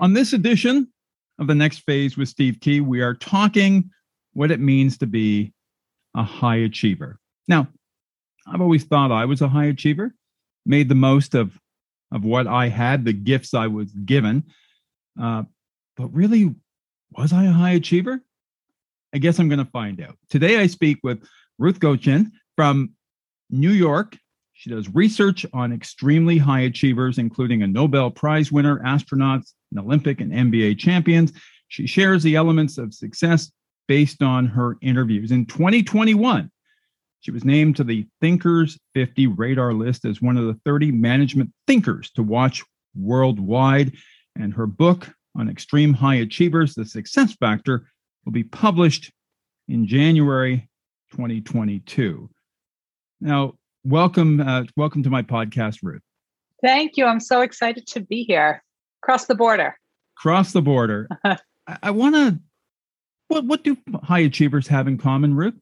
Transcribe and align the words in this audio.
On 0.00 0.14
this 0.14 0.32
edition 0.32 0.88
of 1.38 1.46
the 1.46 1.54
next 1.54 1.80
phase 1.80 2.16
with 2.16 2.30
Steve 2.30 2.56
Kee, 2.62 2.80
we 2.80 3.02
are 3.02 3.12
talking 3.12 3.90
what 4.32 4.50
it 4.50 4.58
means 4.58 4.96
to 4.98 5.06
be 5.06 5.52
a 6.16 6.22
high 6.22 6.56
achiever. 6.56 7.18
Now, 7.46 7.68
I've 8.46 8.62
always 8.62 8.84
thought 8.84 9.12
I 9.12 9.26
was 9.26 9.42
a 9.42 9.48
high 9.48 9.66
achiever, 9.66 10.14
made 10.64 10.88
the 10.88 10.94
most 10.94 11.34
of 11.34 11.58
of 12.12 12.24
what 12.24 12.46
I 12.46 12.68
had, 12.68 13.04
the 13.04 13.12
gifts 13.12 13.52
I 13.52 13.66
was 13.66 13.92
given. 13.92 14.44
Uh, 15.20 15.44
but 15.96 16.08
really, 16.08 16.54
was 17.12 17.32
I 17.32 17.44
a 17.44 17.52
high 17.52 17.72
achiever? 17.72 18.20
I 19.14 19.18
guess 19.18 19.38
I'm 19.38 19.48
going 19.48 19.64
to 19.64 19.70
find 19.70 20.00
out. 20.00 20.16
Today, 20.30 20.58
I 20.58 20.66
speak 20.66 20.98
with 21.02 21.22
Ruth 21.58 21.78
Gotian 21.78 22.32
from 22.56 22.94
New 23.50 23.70
York. 23.70 24.16
She 24.54 24.70
does 24.70 24.88
research 24.88 25.44
on 25.52 25.72
extremely 25.72 26.38
high 26.38 26.60
achievers, 26.60 27.18
including 27.18 27.62
a 27.62 27.66
Nobel 27.66 28.10
Prize 28.10 28.50
winner, 28.50 28.80
astronauts, 28.80 29.52
and 29.70 29.80
Olympic 29.80 30.20
and 30.20 30.32
NBA 30.32 30.78
champions. 30.78 31.32
She 31.68 31.86
shares 31.86 32.22
the 32.22 32.36
elements 32.36 32.78
of 32.78 32.94
success 32.94 33.50
based 33.88 34.22
on 34.22 34.46
her 34.46 34.76
interviews. 34.82 35.30
In 35.30 35.46
2021, 35.46 36.50
she 37.20 37.30
was 37.30 37.44
named 37.44 37.76
to 37.76 37.84
the 37.84 38.06
Thinkers 38.20 38.78
50 38.94 39.26
radar 39.28 39.72
list 39.72 40.04
as 40.04 40.22
one 40.22 40.36
of 40.36 40.46
the 40.46 40.58
30 40.64 40.92
management 40.92 41.52
thinkers 41.66 42.10
to 42.12 42.22
watch 42.22 42.64
worldwide. 42.94 43.92
And 44.36 44.54
her 44.54 44.66
book 44.66 45.08
on 45.36 45.48
extreme 45.48 45.92
high 45.92 46.16
achievers, 46.16 46.74
The 46.74 46.84
Success 46.84 47.34
Factor, 47.34 47.86
will 48.24 48.32
be 48.32 48.44
published 48.44 49.12
in 49.68 49.86
January 49.86 50.68
2022. 51.12 52.30
Now, 53.20 53.54
welcome, 53.84 54.40
uh, 54.40 54.64
welcome 54.76 55.02
to 55.02 55.10
my 55.10 55.22
podcast, 55.22 55.78
Ruth. 55.82 56.02
Thank 56.62 56.96
you. 56.96 57.06
I'm 57.06 57.20
so 57.20 57.42
excited 57.42 57.86
to 57.88 58.00
be 58.00 58.24
here. 58.24 58.62
Cross 59.02 59.26
the 59.26 59.34
border. 59.34 59.76
Cross 60.16 60.52
the 60.52 60.62
border. 60.62 61.08
I, 61.24 61.38
I 61.66 61.90
want 61.90 62.14
to. 62.14 62.38
What 63.28 63.44
what 63.44 63.64
do 63.64 63.76
high 64.02 64.20
achievers 64.20 64.66
have 64.68 64.88
in 64.88 64.98
common, 64.98 65.34
Ruth? 65.34 65.54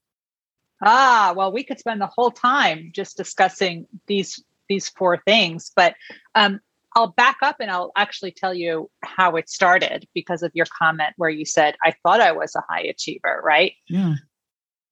Ah, 0.82 1.34
well, 1.36 1.52
we 1.52 1.64
could 1.64 1.78
spend 1.78 2.00
the 2.00 2.06
whole 2.06 2.30
time 2.30 2.90
just 2.94 3.16
discussing 3.16 3.86
these 4.06 4.42
these 4.68 4.88
four 4.88 5.20
things, 5.26 5.70
but 5.74 5.94
um, 6.34 6.60
I'll 6.94 7.08
back 7.12 7.36
up 7.42 7.56
and 7.60 7.70
I'll 7.70 7.92
actually 7.96 8.32
tell 8.32 8.54
you 8.54 8.90
how 9.02 9.36
it 9.36 9.48
started 9.48 10.06
because 10.14 10.42
of 10.42 10.50
your 10.54 10.66
comment 10.66 11.14
where 11.16 11.30
you 11.30 11.44
said 11.44 11.76
I 11.82 11.94
thought 12.02 12.20
I 12.20 12.32
was 12.32 12.54
a 12.54 12.62
high 12.68 12.82
achiever, 12.82 13.40
right? 13.44 13.72
Yeah. 13.88 14.14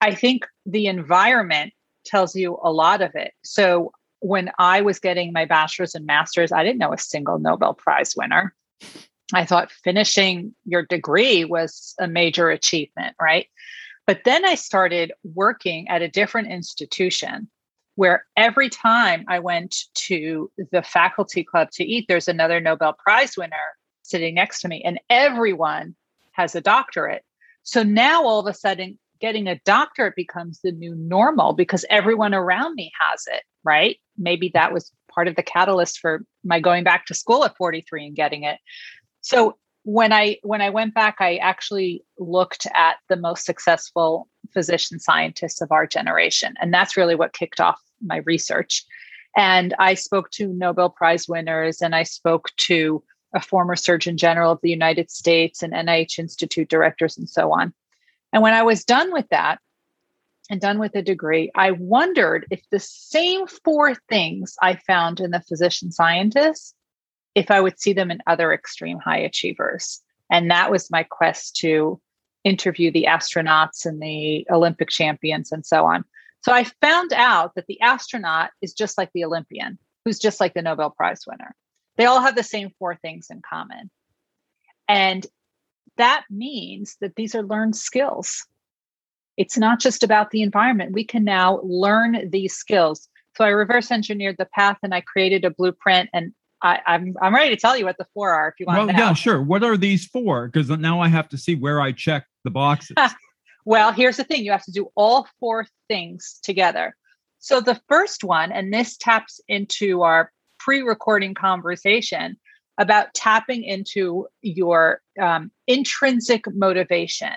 I 0.00 0.14
think 0.14 0.46
the 0.66 0.86
environment 0.86 1.72
tells 2.04 2.36
you 2.36 2.58
a 2.62 2.70
lot 2.70 3.02
of 3.02 3.12
it. 3.14 3.32
So 3.42 3.92
when 4.20 4.50
I 4.58 4.80
was 4.82 4.98
getting 4.98 5.32
my 5.32 5.44
bachelor's 5.44 5.94
and 5.94 6.06
master's, 6.06 6.52
I 6.52 6.62
didn't 6.64 6.78
know 6.78 6.92
a 6.92 6.98
single 6.98 7.38
Nobel 7.38 7.74
Prize 7.74 8.14
winner. 8.16 8.54
I 9.34 9.44
thought 9.44 9.72
finishing 9.72 10.54
your 10.64 10.82
degree 10.82 11.44
was 11.44 11.94
a 11.98 12.06
major 12.06 12.48
achievement, 12.48 13.16
right? 13.20 13.46
But 14.06 14.20
then 14.24 14.44
I 14.44 14.54
started 14.54 15.12
working 15.24 15.88
at 15.88 16.02
a 16.02 16.08
different 16.08 16.48
institution 16.48 17.48
where 17.96 18.24
every 18.36 18.68
time 18.68 19.24
I 19.26 19.38
went 19.40 19.74
to 19.94 20.50
the 20.70 20.82
faculty 20.82 21.42
club 21.42 21.70
to 21.72 21.84
eat, 21.84 22.06
there's 22.08 22.28
another 22.28 22.60
Nobel 22.60 22.92
Prize 22.92 23.36
winner 23.36 23.56
sitting 24.02 24.34
next 24.34 24.60
to 24.60 24.68
me, 24.68 24.82
and 24.84 25.00
everyone 25.10 25.96
has 26.32 26.54
a 26.54 26.60
doctorate. 26.60 27.24
So 27.64 27.82
now 27.82 28.24
all 28.24 28.38
of 28.38 28.46
a 28.46 28.54
sudden, 28.54 28.98
getting 29.20 29.46
a 29.46 29.60
doctorate 29.64 30.16
becomes 30.16 30.60
the 30.60 30.72
new 30.72 30.94
normal 30.94 31.52
because 31.52 31.84
everyone 31.90 32.34
around 32.34 32.74
me 32.74 32.92
has 33.00 33.24
it, 33.26 33.42
right? 33.64 33.96
Maybe 34.16 34.50
that 34.54 34.72
was 34.72 34.92
part 35.12 35.28
of 35.28 35.36
the 35.36 35.42
catalyst 35.42 35.98
for 35.98 36.24
my 36.44 36.60
going 36.60 36.84
back 36.84 37.06
to 37.06 37.14
school 37.14 37.44
at 37.44 37.56
43 37.56 38.06
and 38.06 38.16
getting 38.16 38.42
it. 38.42 38.58
So 39.20 39.56
when 39.86 40.12
I 40.12 40.38
when 40.42 40.60
I 40.60 40.70
went 40.70 40.94
back, 40.94 41.16
I 41.20 41.36
actually 41.36 42.02
looked 42.18 42.66
at 42.74 42.96
the 43.08 43.16
most 43.16 43.44
successful 43.44 44.28
physician 44.52 44.98
scientists 44.98 45.60
of 45.60 45.70
our 45.70 45.86
generation, 45.86 46.54
and 46.60 46.74
that's 46.74 46.96
really 46.96 47.14
what 47.14 47.32
kicked 47.32 47.60
off 47.60 47.80
my 48.04 48.16
research. 48.18 48.84
And 49.36 49.74
I 49.78 49.94
spoke 49.94 50.30
to 50.32 50.52
Nobel 50.52 50.90
Prize 50.90 51.28
winners, 51.28 51.80
and 51.80 51.94
I 51.94 52.02
spoke 52.02 52.50
to 52.56 53.02
a 53.32 53.40
former 53.40 53.76
Surgeon 53.76 54.16
General 54.16 54.52
of 54.52 54.60
the 54.60 54.70
United 54.70 55.10
States 55.10 55.62
and 55.62 55.72
NIH 55.72 56.18
Institute 56.18 56.68
directors, 56.68 57.16
and 57.16 57.28
so 57.28 57.52
on. 57.52 57.72
And 58.36 58.42
when 58.42 58.52
I 58.52 58.64
was 58.64 58.84
done 58.84 59.14
with 59.14 59.26
that, 59.30 59.60
and 60.50 60.60
done 60.60 60.78
with 60.78 60.94
a 60.94 61.00
degree, 61.00 61.50
I 61.54 61.70
wondered 61.70 62.46
if 62.50 62.60
the 62.70 62.78
same 62.78 63.46
four 63.46 63.94
things 64.10 64.56
I 64.60 64.74
found 64.74 65.20
in 65.20 65.30
the 65.30 65.40
physician 65.40 65.90
scientists 65.90 66.74
if 67.34 67.50
I 67.50 67.62
would 67.62 67.80
see 67.80 67.94
them 67.94 68.10
in 68.10 68.20
other 68.26 68.52
extreme 68.52 68.98
high 68.98 69.20
achievers. 69.20 70.02
And 70.30 70.50
that 70.50 70.70
was 70.70 70.90
my 70.90 71.02
quest 71.02 71.56
to 71.60 71.98
interview 72.44 72.92
the 72.92 73.06
astronauts 73.08 73.86
and 73.86 74.02
the 74.02 74.46
Olympic 74.50 74.90
champions 74.90 75.50
and 75.50 75.64
so 75.64 75.86
on. 75.86 76.04
So 76.42 76.52
I 76.52 76.64
found 76.82 77.14
out 77.14 77.54
that 77.54 77.64
the 77.68 77.80
astronaut 77.80 78.50
is 78.60 78.74
just 78.74 78.98
like 78.98 79.08
the 79.14 79.24
Olympian, 79.24 79.78
who's 80.04 80.18
just 80.18 80.40
like 80.40 80.52
the 80.52 80.60
Nobel 80.60 80.90
Prize 80.90 81.22
winner. 81.26 81.54
They 81.96 82.04
all 82.04 82.20
have 82.20 82.36
the 82.36 82.42
same 82.42 82.70
four 82.78 82.96
things 82.96 83.28
in 83.30 83.40
common. 83.40 83.90
And 84.88 85.26
that 85.96 86.24
means 86.30 86.96
that 87.00 87.16
these 87.16 87.34
are 87.34 87.42
learned 87.42 87.76
skills. 87.76 88.46
It's 89.36 89.58
not 89.58 89.80
just 89.80 90.02
about 90.02 90.30
the 90.30 90.42
environment. 90.42 90.92
We 90.92 91.04
can 91.04 91.24
now 91.24 91.60
learn 91.62 92.30
these 92.30 92.54
skills. 92.54 93.08
So 93.36 93.44
I 93.44 93.48
reverse 93.48 93.90
engineered 93.90 94.36
the 94.38 94.46
path 94.46 94.78
and 94.82 94.94
I 94.94 95.02
created 95.02 95.44
a 95.44 95.50
blueprint 95.50 96.08
and 96.14 96.32
I, 96.62 96.76
am 96.76 96.80
I'm, 96.86 97.16
I'm 97.20 97.34
ready 97.34 97.54
to 97.54 97.60
tell 97.60 97.76
you 97.76 97.84
what 97.84 97.98
the 97.98 98.06
four 98.14 98.32
are 98.32 98.48
if 98.48 98.54
you 98.58 98.66
want. 98.66 98.86
Well, 98.86 98.96
yeah, 98.96 99.12
sure. 99.12 99.42
What 99.42 99.62
are 99.62 99.76
these 99.76 100.06
four? 100.06 100.48
Because 100.48 100.70
now 100.70 101.00
I 101.00 101.08
have 101.08 101.28
to 101.30 101.38
see 101.38 101.54
where 101.54 101.80
I 101.80 101.92
check 101.92 102.26
the 102.44 102.50
boxes. 102.50 102.96
well, 103.66 103.92
here's 103.92 104.16
the 104.16 104.24
thing: 104.24 104.42
you 104.42 104.52
have 104.52 104.64
to 104.64 104.72
do 104.72 104.90
all 104.94 105.28
four 105.38 105.66
things 105.88 106.38
together. 106.42 106.96
So 107.38 107.60
the 107.60 107.80
first 107.88 108.24
one, 108.24 108.52
and 108.52 108.72
this 108.72 108.96
taps 108.96 109.38
into 109.48 110.02
our 110.02 110.32
pre-recording 110.58 111.34
conversation 111.34 112.38
about 112.78 113.14
tapping 113.14 113.62
into 113.64 114.26
your 114.42 115.00
um, 115.20 115.50
intrinsic 115.66 116.44
motivation 116.54 117.34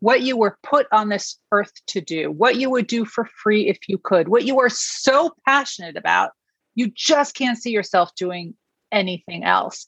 what 0.00 0.20
you 0.20 0.36
were 0.36 0.58
put 0.62 0.86
on 0.92 1.08
this 1.08 1.38
earth 1.50 1.72
to 1.86 1.98
do, 1.98 2.30
what 2.30 2.56
you 2.56 2.68
would 2.68 2.86
do 2.86 3.06
for 3.06 3.24
free 3.24 3.68
if 3.68 3.78
you 3.88 3.96
could, 3.96 4.28
what 4.28 4.44
you 4.44 4.60
are 4.60 4.68
so 4.68 5.32
passionate 5.46 5.96
about 5.96 6.32
you 6.74 6.90
just 6.94 7.34
can't 7.34 7.58
see 7.58 7.70
yourself 7.70 8.14
doing 8.14 8.54
anything 8.92 9.44
else. 9.44 9.86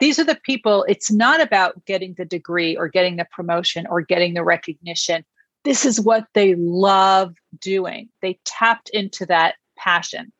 These 0.00 0.18
are 0.18 0.24
the 0.24 0.38
people, 0.44 0.84
it's 0.88 1.10
not 1.10 1.40
about 1.40 1.84
getting 1.84 2.14
the 2.16 2.24
degree 2.24 2.76
or 2.76 2.88
getting 2.88 3.16
the 3.16 3.26
promotion 3.32 3.86
or 3.88 4.00
getting 4.00 4.34
the 4.34 4.44
recognition. 4.44 5.24
This 5.64 5.84
is 5.84 6.00
what 6.00 6.26
they 6.34 6.54
love 6.54 7.34
doing. 7.60 8.08
They 8.22 8.38
tapped 8.44 8.90
into 8.90 9.26
that 9.26 9.56
passion. 9.76 10.32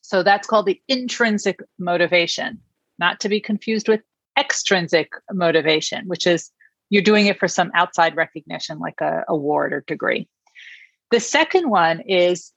So 0.00 0.22
that's 0.22 0.46
called 0.46 0.66
the 0.66 0.80
intrinsic 0.88 1.60
motivation, 1.78 2.60
not 2.98 3.20
to 3.20 3.28
be 3.28 3.40
confused 3.40 3.88
with 3.88 4.00
extrinsic 4.38 5.12
motivation, 5.32 6.06
which 6.06 6.26
is 6.26 6.50
you're 6.90 7.02
doing 7.02 7.26
it 7.26 7.38
for 7.38 7.48
some 7.48 7.70
outside 7.74 8.16
recognition 8.16 8.78
like 8.78 9.00
a 9.00 9.24
award 9.28 9.72
or 9.72 9.82
degree. 9.86 10.28
The 11.10 11.20
second 11.20 11.70
one 11.70 12.00
is 12.00 12.52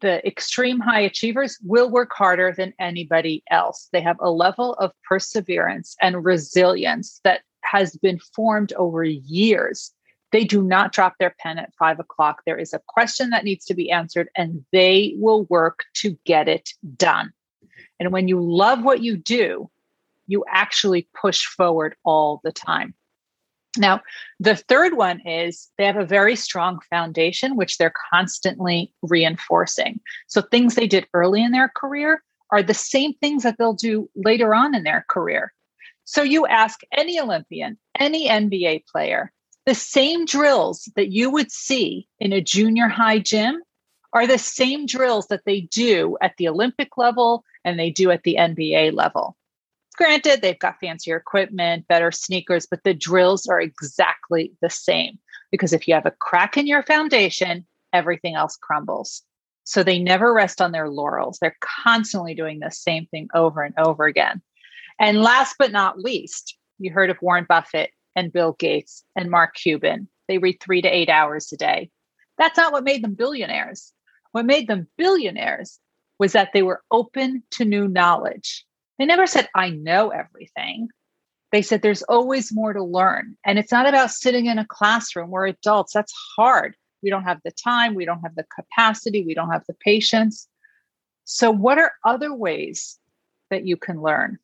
the 0.00 0.26
extreme 0.26 0.80
high 0.80 1.00
achievers 1.00 1.58
will 1.62 1.88
work 1.88 2.12
harder 2.12 2.52
than 2.56 2.74
anybody 2.78 3.42
else. 3.50 3.88
They 3.92 4.00
have 4.00 4.16
a 4.20 4.30
level 4.30 4.74
of 4.74 4.92
perseverance 5.08 5.96
and 6.00 6.24
resilience 6.24 7.20
that 7.24 7.42
has 7.62 7.96
been 7.96 8.18
formed 8.18 8.72
over 8.74 9.04
years. 9.04 9.92
They 10.32 10.44
do 10.44 10.62
not 10.62 10.92
drop 10.92 11.14
their 11.18 11.34
pen 11.38 11.58
at 11.58 11.72
five 11.78 12.00
o'clock. 12.00 12.42
There 12.44 12.58
is 12.58 12.72
a 12.72 12.80
question 12.88 13.30
that 13.30 13.44
needs 13.44 13.64
to 13.66 13.74
be 13.74 13.90
answered, 13.90 14.28
and 14.36 14.64
they 14.72 15.14
will 15.18 15.44
work 15.44 15.84
to 15.94 16.18
get 16.24 16.48
it 16.48 16.70
done. 16.96 17.32
And 18.00 18.10
when 18.10 18.26
you 18.26 18.40
love 18.40 18.82
what 18.82 19.02
you 19.02 19.16
do, 19.16 19.70
you 20.26 20.44
actually 20.48 21.08
push 21.14 21.44
forward 21.44 21.96
all 22.04 22.40
the 22.44 22.52
time. 22.52 22.94
Now, 23.76 24.02
the 24.38 24.54
third 24.56 24.96
one 24.96 25.20
is 25.26 25.70
they 25.78 25.86
have 25.86 25.96
a 25.96 26.06
very 26.06 26.36
strong 26.36 26.78
foundation, 26.90 27.56
which 27.56 27.78
they're 27.78 27.94
constantly 28.12 28.92
reinforcing. 29.02 30.00
So, 30.28 30.42
things 30.42 30.74
they 30.74 30.86
did 30.86 31.08
early 31.12 31.42
in 31.42 31.52
their 31.52 31.72
career 31.74 32.22
are 32.50 32.62
the 32.62 32.74
same 32.74 33.14
things 33.14 33.42
that 33.42 33.56
they'll 33.58 33.72
do 33.72 34.08
later 34.14 34.54
on 34.54 34.74
in 34.74 34.84
their 34.84 35.04
career. 35.08 35.52
So, 36.04 36.22
you 36.22 36.46
ask 36.46 36.80
any 36.92 37.18
Olympian, 37.18 37.76
any 37.98 38.28
NBA 38.28 38.86
player, 38.86 39.32
the 39.66 39.74
same 39.74 40.24
drills 40.24 40.90
that 40.94 41.10
you 41.10 41.30
would 41.30 41.50
see 41.50 42.06
in 42.20 42.32
a 42.32 42.40
junior 42.40 42.86
high 42.86 43.18
gym 43.18 43.60
are 44.12 44.26
the 44.26 44.38
same 44.38 44.86
drills 44.86 45.26
that 45.28 45.44
they 45.44 45.62
do 45.62 46.16
at 46.20 46.36
the 46.36 46.48
Olympic 46.48 46.96
level 46.96 47.44
and 47.64 47.78
they 47.78 47.90
do 47.90 48.10
at 48.10 48.22
the 48.22 48.36
NBA 48.38 48.92
level. 48.92 49.36
Granted, 49.96 50.42
they've 50.42 50.58
got 50.58 50.80
fancier 50.80 51.16
equipment, 51.16 51.86
better 51.86 52.10
sneakers, 52.10 52.66
but 52.66 52.82
the 52.82 52.94
drills 52.94 53.46
are 53.46 53.60
exactly 53.60 54.52
the 54.60 54.70
same 54.70 55.18
because 55.50 55.72
if 55.72 55.86
you 55.86 55.94
have 55.94 56.06
a 56.06 56.10
crack 56.10 56.56
in 56.56 56.66
your 56.66 56.82
foundation, 56.82 57.64
everything 57.92 58.34
else 58.34 58.56
crumbles. 58.56 59.22
So 59.62 59.82
they 59.82 59.98
never 59.98 60.34
rest 60.34 60.60
on 60.60 60.72
their 60.72 60.88
laurels. 60.90 61.38
They're 61.40 61.56
constantly 61.84 62.34
doing 62.34 62.58
the 62.58 62.70
same 62.70 63.06
thing 63.06 63.28
over 63.34 63.62
and 63.62 63.74
over 63.78 64.04
again. 64.04 64.42
And 64.98 65.22
last 65.22 65.56
but 65.58 65.72
not 65.72 65.98
least, 65.98 66.56
you 66.78 66.92
heard 66.92 67.10
of 67.10 67.22
Warren 67.22 67.46
Buffett 67.48 67.90
and 68.16 68.32
Bill 68.32 68.52
Gates 68.58 69.04
and 69.16 69.30
Mark 69.30 69.54
Cuban. 69.54 70.08
They 70.28 70.38
read 70.38 70.58
three 70.60 70.82
to 70.82 70.88
eight 70.88 71.08
hours 71.08 71.52
a 71.52 71.56
day. 71.56 71.90
That's 72.36 72.56
not 72.56 72.72
what 72.72 72.84
made 72.84 73.02
them 73.02 73.14
billionaires. 73.14 73.92
What 74.32 74.44
made 74.44 74.66
them 74.66 74.88
billionaires 74.98 75.78
was 76.18 76.32
that 76.32 76.50
they 76.52 76.62
were 76.62 76.82
open 76.90 77.42
to 77.52 77.64
new 77.64 77.88
knowledge. 77.88 78.66
They 78.98 79.06
never 79.06 79.26
said, 79.26 79.48
I 79.54 79.70
know 79.70 80.10
everything. 80.10 80.88
They 81.52 81.62
said, 81.62 81.82
there's 81.82 82.02
always 82.02 82.52
more 82.52 82.72
to 82.72 82.82
learn. 82.82 83.36
And 83.44 83.58
it's 83.58 83.72
not 83.72 83.88
about 83.88 84.10
sitting 84.10 84.46
in 84.46 84.58
a 84.58 84.66
classroom. 84.66 85.30
We're 85.30 85.46
adults. 85.46 85.92
That's 85.92 86.12
hard. 86.36 86.74
We 87.02 87.10
don't 87.10 87.24
have 87.24 87.40
the 87.44 87.52
time. 87.52 87.94
We 87.94 88.04
don't 88.04 88.22
have 88.22 88.34
the 88.34 88.46
capacity. 88.54 89.24
We 89.24 89.34
don't 89.34 89.50
have 89.50 89.64
the 89.68 89.76
patience. 89.84 90.48
So, 91.24 91.50
what 91.50 91.78
are 91.78 91.92
other 92.04 92.34
ways 92.34 92.98
that 93.50 93.66
you 93.66 93.76
can 93.76 94.00
learn? 94.00 94.38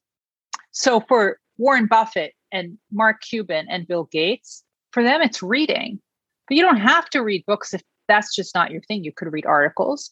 So, 0.70 1.00
for 1.00 1.38
Warren 1.58 1.86
Buffett 1.86 2.34
and 2.52 2.78
Mark 2.92 3.22
Cuban 3.22 3.66
and 3.68 3.88
Bill 3.88 4.04
Gates, 4.04 4.62
for 4.92 5.02
them, 5.02 5.22
it's 5.22 5.42
reading. 5.42 6.00
But 6.48 6.56
you 6.56 6.62
don't 6.62 6.80
have 6.80 7.08
to 7.10 7.22
read 7.22 7.44
books 7.46 7.74
if 7.74 7.82
that's 8.08 8.34
just 8.34 8.54
not 8.54 8.70
your 8.70 8.82
thing. 8.82 9.04
You 9.04 9.12
could 9.12 9.32
read 9.32 9.46
articles. 9.46 10.10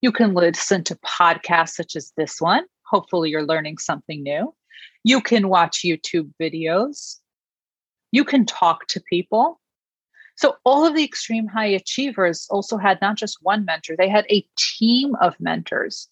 You 0.00 0.12
can 0.12 0.34
listen 0.34 0.84
to 0.84 0.96
podcasts 0.96 1.74
such 1.74 1.96
as 1.96 2.12
this 2.16 2.40
one. 2.40 2.64
Hopefully, 2.90 3.30
you're 3.30 3.46
learning 3.46 3.78
something 3.78 4.22
new. 4.22 4.54
You 5.04 5.20
can 5.20 5.48
watch 5.48 5.82
YouTube 5.84 6.32
videos. 6.40 7.16
You 8.12 8.24
can 8.24 8.44
talk 8.44 8.86
to 8.88 9.00
people. 9.00 9.60
So, 10.36 10.56
all 10.64 10.86
of 10.86 10.94
the 10.94 11.04
extreme 11.04 11.46
high 11.46 11.66
achievers 11.66 12.46
also 12.50 12.78
had 12.78 13.00
not 13.00 13.16
just 13.16 13.38
one 13.42 13.64
mentor, 13.64 13.94
they 13.96 14.08
had 14.08 14.26
a 14.30 14.44
team 14.58 15.14
of 15.20 15.38
mentors 15.38 16.08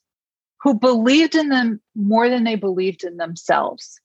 who 0.63 0.75
believed 0.75 1.35
in 1.35 1.49
them 1.49 1.81
more 1.95 2.29
than 2.29 2.45
they 2.45 2.57
believed 2.57 3.05
in 3.05 3.17
themselves. 3.17 4.01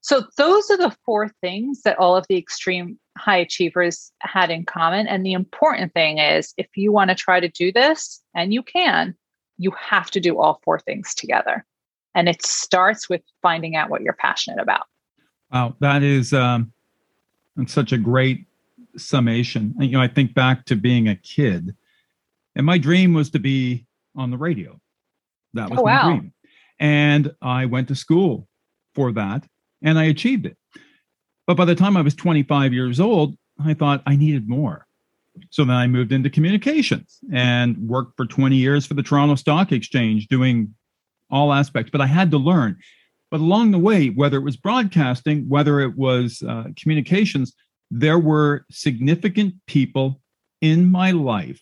So, 0.00 0.24
those 0.36 0.70
are 0.70 0.76
the 0.76 0.94
four 1.06 1.28
things 1.40 1.82
that 1.82 1.98
all 1.98 2.16
of 2.16 2.26
the 2.28 2.36
extreme 2.36 2.98
high 3.16 3.38
achievers 3.38 4.12
had 4.20 4.50
in 4.50 4.66
common. 4.66 5.06
And 5.06 5.24
the 5.24 5.32
important 5.32 5.94
thing 5.94 6.18
is 6.18 6.52
if 6.58 6.66
you 6.74 6.92
want 6.92 7.10
to 7.10 7.14
try 7.14 7.40
to 7.40 7.48
do 7.48 7.72
this, 7.72 8.20
and 8.34 8.52
you 8.52 8.62
can, 8.62 9.14
you 9.58 9.72
have 9.72 10.10
to 10.12 10.20
do 10.20 10.38
all 10.38 10.60
four 10.64 10.78
things 10.78 11.14
together. 11.14 11.64
And 12.14 12.28
it 12.28 12.44
starts 12.44 13.08
with 13.08 13.22
finding 13.42 13.76
out 13.76 13.90
what 13.90 14.02
you're 14.02 14.12
passionate 14.12 14.60
about. 14.60 14.86
Wow, 15.52 15.76
that 15.80 16.02
is 16.02 16.32
um, 16.32 16.72
such 17.66 17.92
a 17.92 17.98
great 17.98 18.46
summation. 18.96 19.74
You 19.78 19.92
know, 19.92 20.00
I 20.00 20.08
think 20.08 20.34
back 20.34 20.64
to 20.66 20.76
being 20.76 21.08
a 21.08 21.16
kid, 21.16 21.74
and 22.54 22.66
my 22.66 22.78
dream 22.78 23.14
was 23.14 23.30
to 23.30 23.38
be 23.38 23.86
on 24.16 24.30
the 24.30 24.38
radio. 24.38 24.80
That 25.54 25.70
was 25.70 25.78
oh, 25.80 25.84
my 25.84 25.92
wow. 25.92 26.08
dream. 26.08 26.32
And 26.78 27.34
I 27.40 27.66
went 27.66 27.88
to 27.88 27.94
school 27.94 28.48
for 28.94 29.12
that 29.12 29.46
and 29.82 29.98
I 29.98 30.04
achieved 30.04 30.46
it. 30.46 30.56
But 31.46 31.56
by 31.56 31.64
the 31.64 31.74
time 31.74 31.96
I 31.96 32.02
was 32.02 32.14
25 32.14 32.72
years 32.72 33.00
old, 33.00 33.36
I 33.62 33.74
thought 33.74 34.02
I 34.06 34.16
needed 34.16 34.48
more. 34.48 34.83
So 35.50 35.64
then 35.64 35.76
I 35.76 35.86
moved 35.86 36.12
into 36.12 36.30
communications 36.30 37.18
and 37.32 37.76
worked 37.78 38.16
for 38.16 38.26
20 38.26 38.56
years 38.56 38.86
for 38.86 38.94
the 38.94 39.02
Toronto 39.02 39.34
Stock 39.34 39.72
Exchange 39.72 40.28
doing 40.28 40.74
all 41.30 41.52
aspects. 41.52 41.90
But 41.90 42.00
I 42.00 42.06
had 42.06 42.30
to 42.30 42.38
learn. 42.38 42.76
But 43.30 43.40
along 43.40 43.72
the 43.72 43.78
way, 43.78 44.08
whether 44.08 44.36
it 44.36 44.44
was 44.44 44.56
broadcasting, 44.56 45.48
whether 45.48 45.80
it 45.80 45.96
was 45.96 46.42
uh, 46.48 46.64
communications, 46.76 47.52
there 47.90 48.18
were 48.18 48.64
significant 48.70 49.54
people 49.66 50.20
in 50.60 50.90
my 50.90 51.10
life 51.10 51.60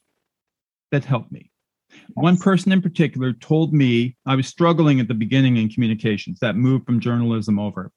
that 0.90 1.04
helped 1.04 1.32
me. 1.32 1.50
One 2.14 2.36
person 2.36 2.72
in 2.72 2.82
particular 2.82 3.32
told 3.32 3.72
me 3.72 4.16
I 4.26 4.36
was 4.36 4.46
struggling 4.46 5.00
at 5.00 5.08
the 5.08 5.14
beginning 5.14 5.56
in 5.56 5.68
communications, 5.68 6.38
that 6.40 6.56
move 6.56 6.84
from 6.84 7.00
journalism 7.00 7.58
over. 7.58 7.90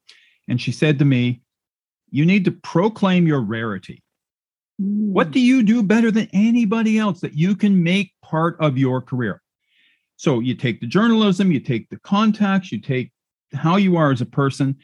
And 0.48 0.60
she 0.60 0.72
said 0.72 1.00
to 1.00 1.06
me, 1.06 1.42
You 2.10 2.26
need 2.26 2.46
to 2.46 2.52
proclaim 2.52 3.28
your 3.28 3.42
rarity. 3.42 4.04
What 4.78 5.32
do 5.32 5.40
you 5.40 5.64
do 5.64 5.84
better 5.84 6.12
than 6.12 6.30
anybody 6.34 6.98
else 6.98 7.22
that 7.22 7.34
you 7.34 7.56
can 7.56 7.84
make 7.84 8.14
part 8.22 8.58
of 8.60 8.78
your 8.78 9.02
career? 9.02 9.42
So 10.18 10.40
you 10.40 10.56
take 10.56 10.82
the 10.82 10.88
journalism, 10.88 11.52
you 11.52 11.60
take 11.60 11.90
the 11.90 12.00
contacts, 12.00 12.72
you 12.72 12.80
take 12.80 13.12
how 13.54 13.78
you 13.78 13.98
are 13.98 14.12
as 14.12 14.22
a 14.22 14.26
person. 14.26 14.78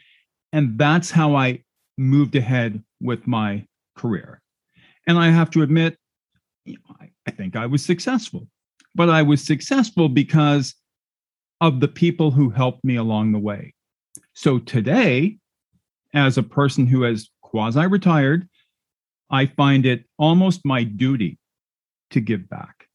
And 0.52 0.78
that's 0.78 1.10
how 1.10 1.34
I 1.34 1.62
moved 1.98 2.36
ahead 2.36 2.82
with 3.00 3.26
my 3.26 3.66
career. 3.96 4.40
And 5.06 5.18
I 5.18 5.30
have 5.30 5.50
to 5.50 5.62
admit, 5.62 5.98
I 6.66 7.30
think 7.30 7.56
I 7.56 7.66
was 7.66 7.84
successful 7.84 8.46
but 8.94 9.10
I 9.10 9.22
was 9.22 9.42
successful 9.42 10.08
because 10.08 10.74
of 11.60 11.80
the 11.80 11.88
people 11.88 12.30
who 12.30 12.50
helped 12.50 12.84
me 12.84 12.96
along 12.96 13.32
the 13.32 13.38
way. 13.38 13.74
So 14.34 14.58
today, 14.58 15.38
as 16.14 16.36
a 16.36 16.42
person 16.42 16.86
who 16.86 17.02
has 17.02 17.30
quasi 17.42 17.86
retired, 17.86 18.48
I 19.32 19.46
find 19.46 19.86
it 19.86 20.04
almost 20.18 20.60
my 20.64 20.84
duty 20.84 21.38
to 22.10 22.20
give 22.20 22.48
back, 22.48 22.86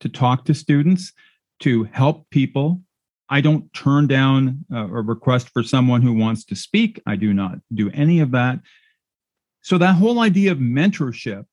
to 0.00 0.08
talk 0.08 0.46
to 0.46 0.54
students, 0.54 1.12
to 1.60 1.84
help 1.84 2.28
people. 2.30 2.80
I 3.28 3.42
don't 3.42 3.72
turn 3.74 4.06
down 4.06 4.64
a 4.74 4.86
request 4.86 5.50
for 5.52 5.62
someone 5.62 6.02
who 6.02 6.14
wants 6.14 6.44
to 6.46 6.56
speak. 6.56 7.00
I 7.06 7.14
do 7.14 7.34
not 7.34 7.58
do 7.72 7.90
any 7.92 8.20
of 8.20 8.30
that. 8.32 8.60
So, 9.60 9.76
that 9.78 9.94
whole 9.96 10.20
idea 10.20 10.52
of 10.52 10.58
mentorship 10.58 11.44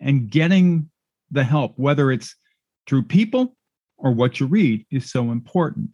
and 0.00 0.30
getting 0.30 0.88
the 1.32 1.42
help, 1.42 1.72
whether 1.76 2.12
it's 2.12 2.36
through 2.86 3.02
people 3.02 3.56
or 3.98 4.12
what 4.12 4.38
you 4.38 4.46
read 4.46 4.86
is 4.90 5.10
so 5.10 5.32
important. 5.32 5.90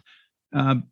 Um, 0.52 0.84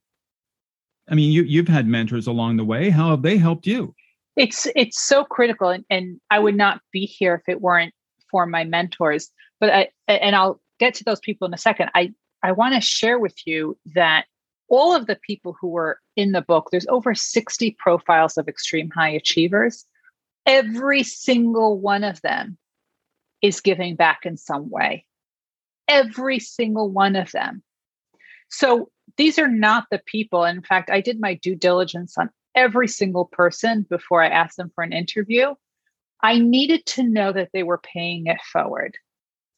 I 1.08 1.14
mean, 1.14 1.32
you, 1.32 1.42
you've 1.42 1.68
had 1.68 1.86
mentors 1.86 2.26
along 2.26 2.56
the 2.56 2.64
way. 2.64 2.88
How 2.88 3.10
have 3.10 3.22
they 3.22 3.36
helped 3.36 3.66
you? 3.66 3.94
It's 4.36 4.66
it's 4.74 5.00
so 5.00 5.24
critical, 5.24 5.68
and, 5.70 5.84
and 5.90 6.20
I 6.30 6.38
would 6.38 6.56
not 6.56 6.80
be 6.92 7.06
here 7.06 7.34
if 7.34 7.52
it 7.52 7.60
weren't 7.60 7.92
for 8.30 8.46
my 8.46 8.64
mentors. 8.64 9.30
But 9.58 9.70
I, 9.70 9.88
and 10.08 10.34
I'll 10.36 10.60
get 10.78 10.94
to 10.94 11.04
those 11.04 11.20
people 11.20 11.46
in 11.46 11.54
a 11.54 11.58
second. 11.58 11.90
I 11.94 12.12
I 12.42 12.52
want 12.52 12.74
to 12.74 12.80
share 12.80 13.18
with 13.18 13.36
you 13.46 13.76
that 13.94 14.26
all 14.68 14.94
of 14.94 15.06
the 15.06 15.18
people 15.26 15.56
who 15.60 15.68
were 15.68 15.98
in 16.16 16.32
the 16.32 16.42
book, 16.42 16.68
there's 16.70 16.86
over 16.88 17.14
60 17.14 17.76
profiles 17.78 18.38
of 18.38 18.48
extreme 18.48 18.88
high 18.90 19.10
achievers. 19.10 19.84
Every 20.46 21.02
single 21.02 21.78
one 21.78 22.04
of 22.04 22.22
them 22.22 22.56
is 23.42 23.60
giving 23.60 23.96
back 23.96 24.24
in 24.24 24.36
some 24.36 24.70
way 24.70 25.06
every 25.90 26.38
single 26.38 26.88
one 26.88 27.16
of 27.16 27.32
them. 27.32 27.62
So 28.48 28.90
these 29.16 29.38
are 29.38 29.48
not 29.48 29.86
the 29.90 30.00
people. 30.06 30.44
In 30.44 30.62
fact, 30.62 30.88
I 30.88 31.00
did 31.00 31.20
my 31.20 31.34
due 31.34 31.56
diligence 31.56 32.16
on 32.16 32.30
every 32.54 32.88
single 32.88 33.26
person 33.26 33.86
before 33.88 34.22
I 34.22 34.28
asked 34.28 34.56
them 34.56 34.70
for 34.74 34.84
an 34.84 34.92
interview. 34.92 35.54
I 36.22 36.38
needed 36.38 36.84
to 36.86 37.02
know 37.02 37.32
that 37.32 37.50
they 37.52 37.62
were 37.62 37.78
paying 37.78 38.26
it 38.26 38.40
forward. 38.52 38.96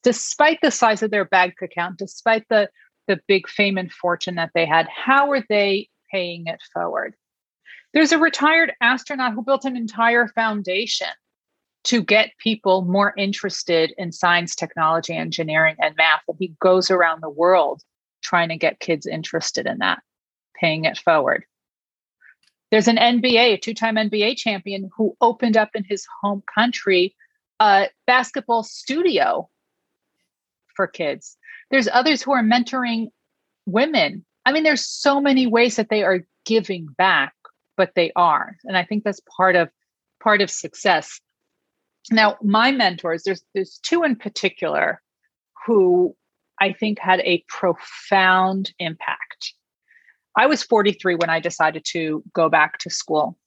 Despite 0.03 0.59
the 0.61 0.71
size 0.71 1.03
of 1.03 1.11
their 1.11 1.25
bank 1.25 1.55
account, 1.61 1.97
despite 1.97 2.45
the, 2.49 2.69
the 3.07 3.19
big 3.27 3.49
fame 3.49 3.77
and 3.77 3.91
fortune 3.91 4.35
that 4.35 4.51
they 4.53 4.65
had, 4.65 4.87
how 4.87 5.31
are 5.31 5.43
they 5.49 5.89
paying 6.11 6.43
it 6.47 6.61
forward? 6.73 7.15
There's 7.93 8.11
a 8.11 8.17
retired 8.17 8.73
astronaut 8.81 9.33
who 9.33 9.43
built 9.43 9.65
an 9.65 9.77
entire 9.77 10.27
foundation 10.27 11.07
to 11.85 12.01
get 12.01 12.31
people 12.37 12.83
more 12.83 13.13
interested 13.17 13.93
in 13.97 14.11
science, 14.11 14.55
technology, 14.55 15.15
engineering, 15.15 15.75
and 15.79 15.95
math. 15.95 16.21
And 16.27 16.37
he 16.39 16.55
goes 16.59 16.89
around 16.89 17.21
the 17.21 17.29
world 17.29 17.81
trying 18.21 18.49
to 18.49 18.57
get 18.57 18.79
kids 18.79 19.05
interested 19.05 19.67
in 19.67 19.79
that, 19.79 20.01
paying 20.55 20.85
it 20.85 20.97
forward. 20.97 21.45
There's 22.73 22.87
an 22.87 22.97
NBA, 22.97 23.53
a 23.53 23.57
two 23.57 23.75
time 23.75 23.95
NBA 23.95 24.35
champion, 24.37 24.89
who 24.97 25.15
opened 25.21 25.55
up 25.55 25.69
in 25.75 25.83
his 25.83 26.07
home 26.21 26.41
country 26.53 27.15
a 27.59 27.89
basketball 28.07 28.63
studio 28.63 29.47
for 30.75 30.87
kids. 30.87 31.37
There's 31.69 31.87
others 31.87 32.23
who 32.23 32.33
are 32.33 32.41
mentoring 32.43 33.09
women. 33.67 34.25
I 34.45 34.51
mean, 34.51 34.63
there's 34.63 34.85
so 34.85 35.21
many 35.21 35.45
ways 35.45 35.75
that 35.75 35.89
they 35.89 36.03
are 36.03 36.25
giving 36.45 36.87
back, 36.97 37.33
but 37.77 37.91
they 37.95 38.11
are. 38.15 38.57
And 38.63 38.75
I 38.75 38.83
think 38.83 39.03
that's 39.03 39.21
part 39.37 39.55
of 39.55 39.69
part 40.19 40.41
of 40.41 40.49
success 40.49 41.21
now, 42.11 42.37
my 42.41 42.71
mentors, 42.71 43.23
there's 43.23 43.43
there's 43.53 43.79
two 43.83 44.03
in 44.03 44.15
particular 44.15 45.01
who 45.65 46.15
I 46.59 46.73
think 46.73 46.99
had 46.99 47.21
a 47.21 47.43
profound 47.47 48.73
impact. 48.79 49.32
I 50.35 50.45
was 50.47 50.63
43 50.63 51.15
when 51.15 51.29
I 51.29 51.39
decided 51.39 51.85
to 51.85 52.23
go 52.33 52.49
back 52.49 52.79
to 52.79 52.89
school. 52.89 53.37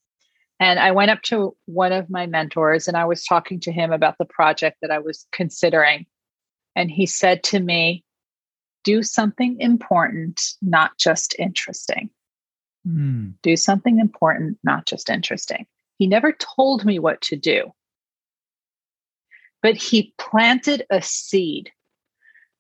And 0.59 0.79
I 0.79 0.91
went 0.93 1.11
up 1.11 1.23
to 1.23 1.55
one 1.67 1.93
of 1.93 2.09
my 2.09 2.27
mentors 2.27 2.89
and 2.89 2.97
I 2.97 3.05
was 3.05 3.25
talking 3.25 3.61
to 3.61 3.73
him 3.73 3.93
about 3.93 4.17
the 4.19 4.25
project 4.25 4.79
that 4.81 4.91
I 4.91 4.99
was 4.99 5.27
considering. 5.33 6.07
And 6.75 6.91
he 6.91 7.05
said 7.07 7.43
to 7.45 7.61
me, 7.61 8.05
Do 8.85 9.03
something 9.03 9.61
important, 9.61 10.55
not 10.63 10.97
just 10.99 11.35
interesting. 11.39 12.09
Mm. 12.89 13.35
Do 13.43 13.57
something 13.57 13.99
important, 13.99 14.59
not 14.65 14.87
just 14.87 15.11
interesting. 15.11 15.67
He 15.99 16.07
never 16.07 16.33
told 16.33 16.85
me 16.85 16.99
what 16.99 17.21
to 17.23 17.37
do 17.37 17.73
but 19.67 19.77
he 19.77 20.15
planted 20.17 20.87
a 20.91 21.03
seed 21.03 21.73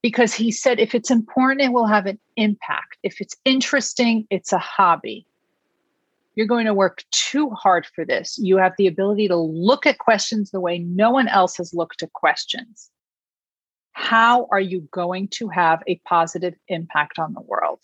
because 0.02 0.34
he 0.34 0.52
said 0.52 0.78
if 0.78 0.94
it's 0.94 1.10
important, 1.10 1.62
it 1.62 1.72
will 1.72 1.86
have 1.86 2.06
an 2.06 2.18
impact. 2.36 2.96
If 3.02 3.20
it's 3.20 3.36
interesting, 3.44 4.26
it's 4.30 4.52
a 4.52 4.58
hobby. 4.58 5.26
you're 6.36 6.46
going 6.46 6.66
to 6.66 6.74
work 6.74 7.02
too 7.10 7.50
hard 7.50 7.86
for 7.86 8.04
this. 8.04 8.38
You 8.38 8.58
have 8.58 8.74
the 8.76 8.86
ability 8.86 9.26
to 9.28 9.36
look 9.36 9.86
at 9.86 9.98
questions 9.98 10.50
the 10.50 10.60
way 10.60 10.78
no 10.78 11.10
one 11.10 11.28
else 11.28 11.56
has 11.56 11.74
looked 11.74 12.02
at 12.02 12.12
questions. 12.12 12.90
How 13.92 14.46
are 14.52 14.60
you 14.60 14.86
going 14.92 15.28
to 15.28 15.48
have 15.48 15.82
a 15.86 15.96
positive 16.06 16.54
impact 16.68 17.18
on 17.18 17.32
the 17.32 17.40
world? 17.40 17.80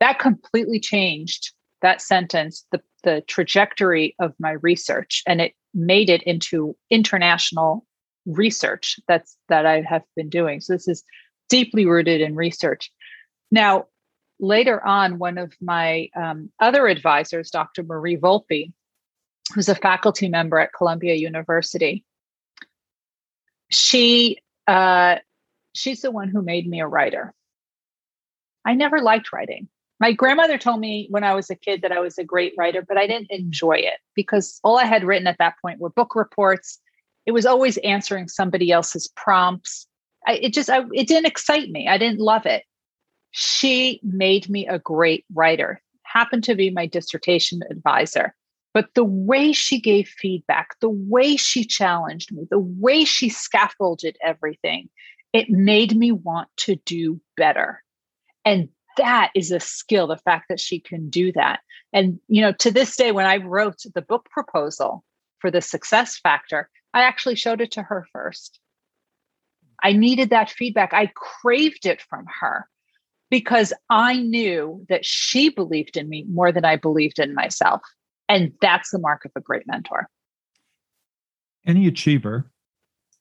That 0.00 0.18
completely 0.18 0.78
changed 0.78 1.52
that 1.80 2.02
sentence, 2.02 2.66
the, 2.70 2.82
the 3.02 3.22
trajectory 3.26 4.14
of 4.20 4.34
my 4.38 4.52
research, 4.62 5.22
and 5.26 5.40
it 5.40 5.54
made 5.72 6.10
it 6.10 6.22
into 6.24 6.76
international 6.90 7.86
research 8.28 9.00
that's 9.08 9.36
that 9.48 9.66
I 9.66 9.80
have 9.82 10.02
been 10.14 10.28
doing. 10.28 10.60
So 10.60 10.74
this 10.74 10.88
is 10.88 11.02
deeply 11.48 11.86
rooted 11.86 12.20
in 12.20 12.34
research. 12.34 12.90
Now, 13.50 13.86
later 14.38 14.84
on, 14.84 15.18
one 15.18 15.38
of 15.38 15.54
my 15.60 16.08
um, 16.14 16.50
other 16.60 16.86
advisors, 16.86 17.50
Dr. 17.50 17.82
Marie 17.82 18.16
Volpe, 18.16 18.72
who's 19.54 19.68
a 19.68 19.74
faculty 19.74 20.28
member 20.28 20.58
at 20.58 20.72
Columbia 20.72 21.14
University, 21.14 22.04
she 23.70 24.38
uh, 24.66 25.16
she's 25.74 26.02
the 26.02 26.10
one 26.10 26.28
who 26.28 26.42
made 26.42 26.68
me 26.68 26.80
a 26.80 26.86
writer. 26.86 27.34
I 28.64 28.74
never 28.74 29.00
liked 29.00 29.32
writing. 29.32 29.68
My 30.00 30.12
grandmother 30.12 30.58
told 30.58 30.80
me 30.80 31.06
when 31.10 31.24
I 31.24 31.34
was 31.34 31.50
a 31.50 31.56
kid 31.56 31.82
that 31.82 31.90
I 31.90 32.00
was 32.00 32.18
a 32.18 32.24
great 32.24 32.54
writer, 32.56 32.82
but 32.82 32.96
I 32.96 33.06
didn't 33.06 33.30
enjoy 33.30 33.78
it 33.78 33.98
because 34.14 34.60
all 34.62 34.78
I 34.78 34.84
had 34.84 35.04
written 35.04 35.26
at 35.26 35.38
that 35.38 35.54
point 35.60 35.80
were 35.80 35.90
book 35.90 36.14
reports. 36.14 36.78
It 37.28 37.34
was 37.34 37.44
always 37.44 37.76
answering 37.84 38.26
somebody 38.26 38.72
else's 38.72 39.06
prompts. 39.14 39.86
I, 40.26 40.36
it 40.36 40.54
just 40.54 40.70
I, 40.70 40.84
it 40.94 41.06
didn't 41.06 41.26
excite 41.26 41.68
me. 41.68 41.86
I 41.86 41.98
didn't 41.98 42.20
love 42.20 42.46
it. 42.46 42.64
She 43.32 44.00
made 44.02 44.48
me 44.48 44.66
a 44.66 44.78
great 44.78 45.26
writer. 45.34 45.82
Happened 46.04 46.44
to 46.44 46.54
be 46.54 46.70
my 46.70 46.86
dissertation 46.86 47.60
advisor. 47.70 48.34
But 48.72 48.94
the 48.94 49.04
way 49.04 49.52
she 49.52 49.78
gave 49.78 50.08
feedback, 50.08 50.76
the 50.80 50.88
way 50.88 51.36
she 51.36 51.64
challenged 51.64 52.32
me, 52.32 52.46
the 52.50 52.58
way 52.58 53.04
she 53.04 53.28
scaffolded 53.28 54.16
everything, 54.24 54.88
it 55.34 55.50
made 55.50 55.94
me 55.94 56.12
want 56.12 56.48
to 56.60 56.76
do 56.76 57.20
better. 57.36 57.84
And 58.46 58.70
that 58.96 59.32
is 59.34 59.52
a 59.52 59.60
skill, 59.60 60.06
the 60.06 60.16
fact 60.16 60.46
that 60.48 60.60
she 60.60 60.80
can 60.80 61.10
do 61.10 61.32
that. 61.32 61.60
And, 61.92 62.20
you 62.26 62.40
know, 62.40 62.52
to 62.52 62.70
this 62.70 62.96
day, 62.96 63.12
when 63.12 63.26
I 63.26 63.36
wrote 63.36 63.82
the 63.94 64.00
book 64.00 64.30
proposal 64.30 65.04
for 65.40 65.50
the 65.50 65.60
success 65.60 66.16
factor, 66.16 66.70
I 66.94 67.02
actually 67.02 67.36
showed 67.36 67.60
it 67.60 67.72
to 67.72 67.82
her 67.82 68.06
first. 68.12 68.60
I 69.82 69.92
needed 69.92 70.30
that 70.30 70.50
feedback. 70.50 70.92
I 70.92 71.12
craved 71.14 71.86
it 71.86 72.00
from 72.02 72.26
her 72.40 72.68
because 73.30 73.72
I 73.90 74.16
knew 74.16 74.84
that 74.88 75.04
she 75.04 75.50
believed 75.50 75.96
in 75.96 76.08
me 76.08 76.24
more 76.28 76.50
than 76.50 76.64
I 76.64 76.76
believed 76.76 77.18
in 77.18 77.34
myself. 77.34 77.82
And 78.28 78.52
that's 78.60 78.90
the 78.90 78.98
mark 78.98 79.24
of 79.24 79.32
a 79.36 79.40
great 79.40 79.66
mentor. 79.66 80.08
Any 81.66 81.86
achiever, 81.86 82.50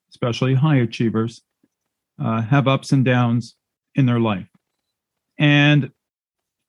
especially 0.10 0.54
high 0.54 0.78
achievers, 0.78 1.42
uh, 2.20 2.42
have 2.42 2.68
ups 2.68 2.92
and 2.92 3.06
downs 3.06 3.56
in 3.96 4.06
their 4.06 4.20
life. 4.20 4.48
And, 5.38 5.92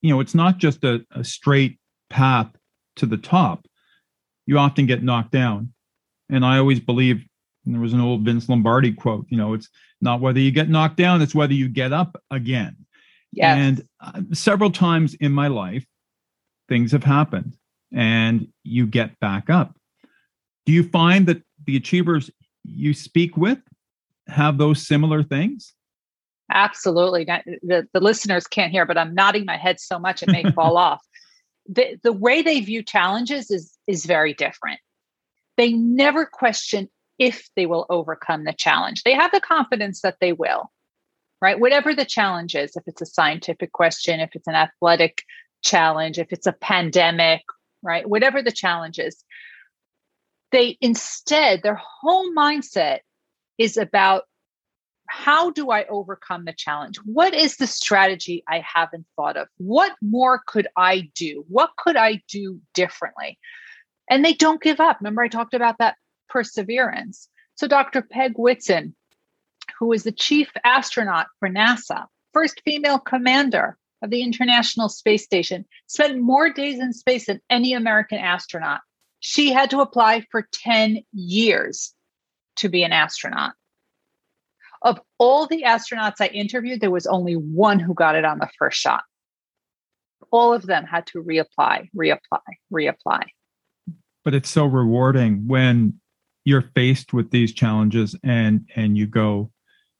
you 0.03 0.11
know, 0.11 0.21
it's 0.21 0.35
not 0.35 0.59
just 0.59 0.85
a, 0.85 1.05
a 1.13 1.25
straight 1.25 1.79
path 2.11 2.51
to 2.97 3.07
the 3.07 3.17
top. 3.17 3.67
You 4.47 4.59
often 4.59 4.87
get 4.87 5.03
knocked 5.03 5.33
down. 5.33 5.73
And 6.31 6.45
I 6.45 6.59
always 6.59 6.81
believe 6.81 7.25
there 7.65 7.81
was 7.81 7.93
an 7.93 8.01
old 8.01 8.23
Vince 8.23 8.49
Lombardi 8.49 8.93
quote, 8.93 9.27
you 9.29 9.37
know, 9.37 9.55
it's 9.55 9.69
not 10.01 10.21
whether 10.21 10.39
you 10.39 10.51
get 10.51 10.69
knocked 10.69 10.97
down, 10.97 11.23
it's 11.23 11.35
whether 11.35 11.53
you 11.53 11.69
get 11.69 11.93
up 11.93 12.21
again. 12.31 12.77
Yes. 13.33 13.59
And 13.59 13.89
uh, 14.01 14.35
several 14.35 14.71
times 14.71 15.15
in 15.15 15.33
my 15.33 15.49
life, 15.49 15.85
things 16.69 16.93
have 16.93 17.05
happened 17.05 17.57
and 17.93 18.49
you 18.63 18.87
get 18.87 19.19
back 19.21 19.51
up. 19.51 19.77
Do 20.67 20.73
you 20.73 20.83
find 20.83 21.27
that 21.27 21.43
the 21.67 21.77
achievers 21.77 22.31
you 22.65 22.95
speak 22.95 23.37
with 23.37 23.59
have 24.29 24.59
those 24.59 24.87
similar 24.87 25.23
things? 25.23 25.75
Absolutely. 26.53 27.25
The, 27.25 27.87
the 27.93 28.01
listeners 28.01 28.47
can't 28.47 28.73
hear, 28.73 28.87
but 28.87 28.97
I'm 28.97 29.15
nodding 29.15 29.45
my 29.45 29.57
head 29.57 29.81
so 29.81 29.99
much 29.99 30.23
it 30.23 30.31
may 30.31 30.51
fall 30.53 30.77
off. 30.79 31.03
The, 31.69 31.99
the 32.03 32.13
way 32.13 32.41
they 32.41 32.61
view 32.61 32.83
challenges 32.83 33.51
is, 33.51 33.77
is 33.87 34.07
very 34.07 34.33
different. 34.33 34.81
They 35.59 35.73
never 35.73 36.25
question 36.25 36.89
if 37.19 37.51
they 37.57 37.67
will 37.67 37.85
overcome 37.91 38.45
the 38.45 38.55
challenge. 38.55 39.03
They 39.03 39.13
have 39.13 39.33
the 39.33 39.41
confidence 39.41 40.01
that 40.03 40.19
they 40.21 40.33
will, 40.33 40.71
right? 41.43 41.59
Whatever 41.59 41.95
the 41.95 42.05
challenge 42.05 42.55
is, 42.55 42.77
if 42.77 42.85
it's 42.87 43.03
a 43.03 43.07
scientific 43.07 43.73
question, 43.73 44.21
if 44.21 44.31
it's 44.35 44.47
an 44.47 44.55
athletic 44.55 45.25
challenge, 45.63 46.19
if 46.19 46.29
it's 46.33 46.47
a 46.47 46.53
pandemic, 46.53 47.43
right? 47.83 48.09
Whatever 48.09 48.41
the 48.41 48.53
challenge 48.53 49.01
is, 49.01 49.25
they 50.53 50.79
instead, 50.81 51.63
their 51.63 51.81
whole 51.83 52.33
mindset 52.33 53.01
is 53.59 53.77
about 53.77 54.23
how 55.09 55.51
do 55.51 55.71
I 55.71 55.87
overcome 55.87 56.45
the 56.45 56.53
challenge? 56.53 56.99
What 56.99 57.35
is 57.35 57.57
the 57.57 57.67
strategy 57.67 58.45
I 58.47 58.63
haven't 58.75 59.07
thought 59.17 59.37
of? 59.37 59.49
What 59.57 59.93
more 60.03 60.41
could 60.47 60.69
I 60.77 61.11
do? 61.15 61.45
What 61.49 61.71
could 61.77 61.97
I 61.97 62.23
do 62.29 62.61
differently? 62.75 63.39
And 64.11 64.25
they 64.25 64.33
don't 64.33 64.63
give 64.63 64.81
up. 64.81 64.99
Remember, 65.01 65.23
I 65.23 65.29
talked 65.29 65.55
about 65.55 65.79
that 65.79 65.97
perseverance. 66.29 67.29
So, 67.55 67.67
Dr. 67.67 68.03
Peg 68.03 68.35
Whitson, 68.37 68.95
who 69.79 69.93
is 69.93 70.05
the 70.05 70.13
chief 70.13 70.51
astronaut 70.65 71.27
for 71.39 71.49
NASA, 71.49 72.07
first 72.33 72.63
female 72.65 72.99
commander 72.99 73.77
of 74.03 74.11
the 74.11 74.23
International 74.23 74.89
Space 74.89 75.25
Station, 75.25 75.65
spent 75.87 76.21
more 76.21 76.51
days 76.51 76.79
in 76.79 76.93
space 76.93 77.27
than 77.27 77.41
any 77.51 77.73
American 77.73 78.19
astronaut. 78.19 78.81
She 79.21 79.53
had 79.53 79.71
to 79.71 79.81
apply 79.81 80.25
for 80.31 80.49
10 80.53 81.03
years 81.13 81.95
to 82.57 82.69
be 82.69 82.85
an 82.85 82.93
astronaut. 82.93 83.55
Of 84.83 85.01
all 85.19 85.47
the 85.47 85.65
astronauts 85.65 86.21
I 86.21 86.29
interviewed, 86.29 86.81
there 86.81 86.91
was 86.91 87.07
only 87.07 87.35
one 87.35 87.81
who 87.81 87.95
got 87.95 88.15
it 88.15 88.25
on 88.25 88.39
the 88.39 88.49
first 88.59 88.81
shot. 88.81 89.03
All 90.31 90.53
of 90.53 90.67
them 90.67 90.85
had 90.85 91.07
to 91.09 91.23
reapply, 91.23 91.89
reapply, 91.97 92.41
reapply. 92.73 93.25
But 94.25 94.35
it's 94.35 94.51
so 94.51 94.67
rewarding 94.67 95.47
when 95.47 96.01
you're 96.45 96.71
faced 96.75 97.13
with 97.13 97.31
these 97.31 97.53
challenges 97.53 98.17
and 98.25 98.69
and 98.75 98.97
you 98.97 99.07
go 99.07 99.51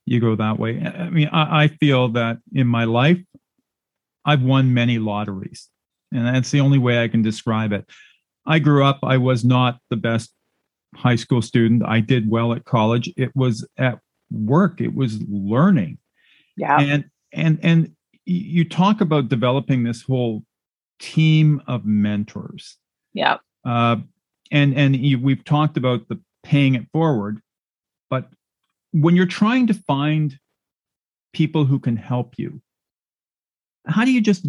you 0.07 0.21
go 0.21 0.35
that 0.37 0.59
way. 0.59 0.81
I 0.81 1.11
mean, 1.11 1.29
I, 1.33 1.65
I 1.65 1.69
feel 1.69 2.09
that 2.11 2.39
in 2.53 2.67
my 2.67 2.85
life, 2.85 3.19
I've 4.25 4.43
won 4.43 4.73
many 4.73 4.99
lotteries, 4.99 5.69
and 6.13 6.27
that's 6.27 6.51
the 6.51 6.61
only 6.61 6.79
way 6.79 7.03
I 7.03 7.09
can 7.09 7.23
describe 7.23 7.73
it. 7.73 7.87
I 8.47 8.59
grew 8.59 8.85
up, 8.85 9.01
I 9.03 9.19
was 9.19 9.45
not 9.45 9.79
the 9.91 9.97
best 9.97 10.33
high 10.95 11.17
school 11.17 11.43
student. 11.43 11.83
I 11.85 12.01
did 12.01 12.31
well 12.31 12.53
at 12.55 12.65
college. 12.65 13.13
It 13.17 13.35
was 13.37 13.67
at 13.77 13.99
work, 14.31 14.81
it 14.81 14.95
was 14.95 15.23
learning. 15.29 15.99
Yeah. 16.57 16.81
And 16.81 17.05
and 17.33 17.59
and 17.63 17.93
you 18.25 18.69
talk 18.69 19.01
about 19.01 19.29
developing 19.29 19.85
this 19.85 20.03
whole 20.03 20.45
team 20.99 21.63
of 21.67 21.85
mentors. 21.85 22.77
Yeah. 23.13 23.39
Uh, 23.69 23.97
and 24.51 24.75
and 24.75 24.97
you, 24.97 25.19
we've 25.19 25.45
talked 25.45 25.77
about 25.77 26.09
the 26.09 26.19
paying 26.43 26.75
it 26.75 26.87
forward. 26.91 27.43
But 28.09 28.31
when 28.93 29.15
you're 29.15 29.27
trying 29.27 29.67
to 29.67 29.75
find 29.75 30.39
people 31.35 31.67
who 31.67 31.79
can 31.79 31.97
help 31.97 32.35
you, 32.39 32.63
how 33.87 34.07
do 34.07 34.11
you 34.11 34.23
just 34.23 34.47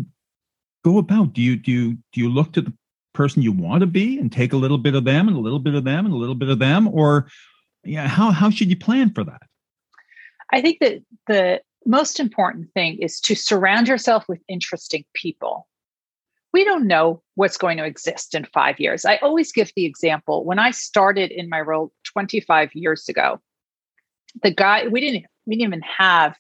go 0.86 1.00
about? 1.00 1.34
Do 1.34 1.42
you 1.42 1.58
do 1.58 1.70
you 1.70 1.98
do 2.14 2.22
you 2.22 2.30
look 2.30 2.54
to 2.54 2.62
the 2.62 2.74
person 3.14 3.42
you 3.42 3.52
want 3.52 3.82
to 3.82 3.88
be 3.88 4.18
and 4.18 4.32
take 4.32 4.54
a 4.54 4.58
little 4.58 4.78
bit 4.78 4.96
of 4.96 5.04
them 5.04 5.28
and 5.28 5.36
a 5.36 5.42
little 5.42 5.60
bit 5.60 5.76
of 5.76 5.84
them 5.84 6.06
and 6.06 6.14
a 6.14 6.18
little 6.18 6.36
bit 6.36 6.48
of 6.48 6.60
them, 6.60 6.88
or 6.88 7.28
yeah, 7.84 8.08
how 8.08 8.32
how 8.32 8.50
should 8.50 8.70
you 8.70 8.78
plan 8.78 9.14
for 9.14 9.26
that? 9.26 9.42
I 10.54 10.62
think 10.62 10.80
that 10.80 11.02
the 11.28 11.62
most 11.86 12.22
important 12.22 12.72
thing 12.74 13.00
is 13.00 13.20
to 13.22 13.36
surround 13.36 13.90
yourself 13.90 14.30
with 14.30 14.40
interesting 14.48 15.04
people 15.14 15.68
we 16.54 16.64
don't 16.64 16.88
know 16.88 17.22
what's 17.36 17.58
going 17.58 17.78
to 17.78 17.86
exist 17.86 18.34
in 18.34 18.46
five 18.46 18.80
years. 18.80 19.06
I 19.06 19.18
always 19.18 19.52
give 19.52 19.72
the 19.76 19.86
example 19.86 20.46
when 20.46 20.60
I 20.60 20.72
started 20.72 21.32
in 21.32 21.50
my 21.50 21.62
role 21.62 21.92
25 22.06 22.74
years 22.74 23.08
ago, 23.08 23.40
the 24.42 24.54
guy, 24.54 24.88
we 24.88 25.00
didn't, 25.00 25.26
we 25.46 25.56
didn't 25.56 25.68
even 25.68 25.82
have 25.82 26.36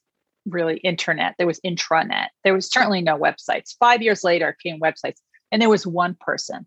really 0.45 0.77
internet. 0.77 1.35
There 1.37 1.47
was 1.47 1.59
intranet. 1.61 2.27
There 2.43 2.53
was 2.53 2.71
certainly 2.71 3.01
no 3.01 3.17
websites. 3.17 3.75
Five 3.79 4.01
years 4.01 4.23
later 4.23 4.55
came 4.63 4.79
websites, 4.79 5.17
and 5.51 5.61
there 5.61 5.69
was 5.69 5.85
one 5.85 6.15
person, 6.19 6.65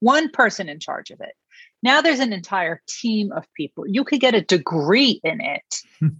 one 0.00 0.30
person 0.30 0.68
in 0.68 0.80
charge 0.80 1.10
of 1.10 1.20
it. 1.20 1.34
Now 1.82 2.00
there's 2.00 2.20
an 2.20 2.32
entire 2.32 2.82
team 2.88 3.32
of 3.32 3.44
people. 3.54 3.84
You 3.86 4.04
could 4.04 4.20
get 4.20 4.34
a 4.34 4.42
degree 4.42 5.20
in 5.22 5.40
it. 5.40 5.76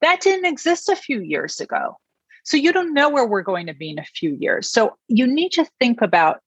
that 0.00 0.20
didn't 0.20 0.46
exist 0.46 0.88
a 0.88 0.96
few 0.96 1.20
years 1.20 1.60
ago. 1.60 1.96
So 2.44 2.56
you 2.56 2.72
don't 2.72 2.94
know 2.94 3.08
where 3.08 3.26
we're 3.26 3.42
going 3.42 3.66
to 3.66 3.74
be 3.74 3.90
in 3.90 3.98
a 3.98 4.04
few 4.04 4.36
years. 4.38 4.70
So 4.70 4.96
you 5.08 5.26
need 5.26 5.52
to 5.52 5.66
think 5.78 6.02
about 6.02 6.40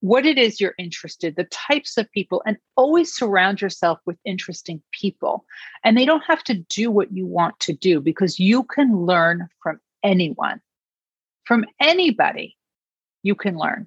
what 0.00 0.26
it 0.26 0.36
is 0.36 0.60
you're 0.60 0.74
interested, 0.78 1.36
the 1.36 1.44
types 1.44 1.96
of 1.96 2.10
people, 2.10 2.42
and 2.44 2.56
always 2.76 3.14
surround 3.14 3.60
yourself 3.60 4.00
with 4.04 4.18
interesting 4.24 4.82
people. 4.90 5.44
And 5.84 5.96
they 5.96 6.04
don't 6.04 6.24
have 6.26 6.42
to 6.44 6.54
do 6.54 6.90
what 6.90 7.12
you 7.12 7.24
want 7.24 7.58
to 7.60 7.72
do 7.72 8.00
because 8.00 8.40
you 8.40 8.64
can 8.64 8.96
learn 9.06 9.48
from 9.62 9.78
anyone, 10.02 10.60
from 11.44 11.64
anybody. 11.80 12.56
You 13.22 13.36
can 13.36 13.56
learn. 13.56 13.86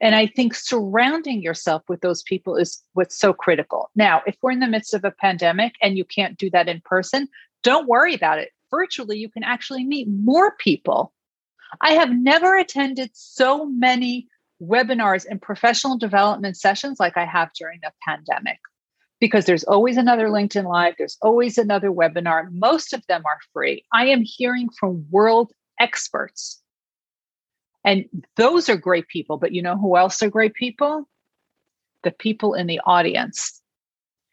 And 0.00 0.16
I 0.16 0.26
think 0.26 0.56
surrounding 0.56 1.40
yourself 1.40 1.82
with 1.88 2.00
those 2.00 2.24
people 2.24 2.56
is 2.56 2.82
what's 2.94 3.16
so 3.16 3.32
critical. 3.32 3.90
Now, 3.94 4.22
if 4.26 4.36
we're 4.42 4.50
in 4.50 4.58
the 4.58 4.66
midst 4.66 4.92
of 4.92 5.04
a 5.04 5.12
pandemic 5.12 5.74
and 5.80 5.96
you 5.96 6.04
can't 6.04 6.36
do 6.36 6.50
that 6.50 6.68
in 6.68 6.82
person, 6.84 7.28
don't 7.62 7.86
worry 7.86 8.14
about 8.14 8.40
it. 8.40 8.50
Virtually, 8.74 9.18
you 9.18 9.28
can 9.28 9.44
actually 9.44 9.84
meet 9.84 10.08
more 10.08 10.56
people. 10.56 11.12
I 11.80 11.92
have 11.92 12.10
never 12.10 12.56
attended 12.56 13.10
so 13.12 13.66
many 13.66 14.26
webinars 14.60 15.26
and 15.28 15.40
professional 15.40 15.96
development 15.96 16.56
sessions 16.56 16.98
like 16.98 17.16
I 17.16 17.24
have 17.24 17.50
during 17.58 17.80
the 17.82 17.92
pandemic 18.06 18.58
because 19.20 19.44
there's 19.44 19.64
always 19.64 19.96
another 19.96 20.28
LinkedIn 20.28 20.64
Live, 20.64 20.94
there's 20.98 21.16
always 21.22 21.56
another 21.56 21.90
webinar. 21.90 22.50
Most 22.50 22.92
of 22.92 23.06
them 23.06 23.22
are 23.24 23.38
free. 23.52 23.84
I 23.92 24.06
am 24.06 24.22
hearing 24.22 24.68
from 24.78 25.06
world 25.10 25.52
experts. 25.80 26.60
And 27.84 28.06
those 28.36 28.68
are 28.68 28.76
great 28.76 29.08
people. 29.08 29.38
But 29.38 29.52
you 29.52 29.62
know 29.62 29.76
who 29.76 29.96
else 29.96 30.22
are 30.22 30.30
great 30.30 30.54
people? 30.54 31.08
The 32.02 32.10
people 32.10 32.54
in 32.54 32.66
the 32.66 32.80
audience. 32.84 33.60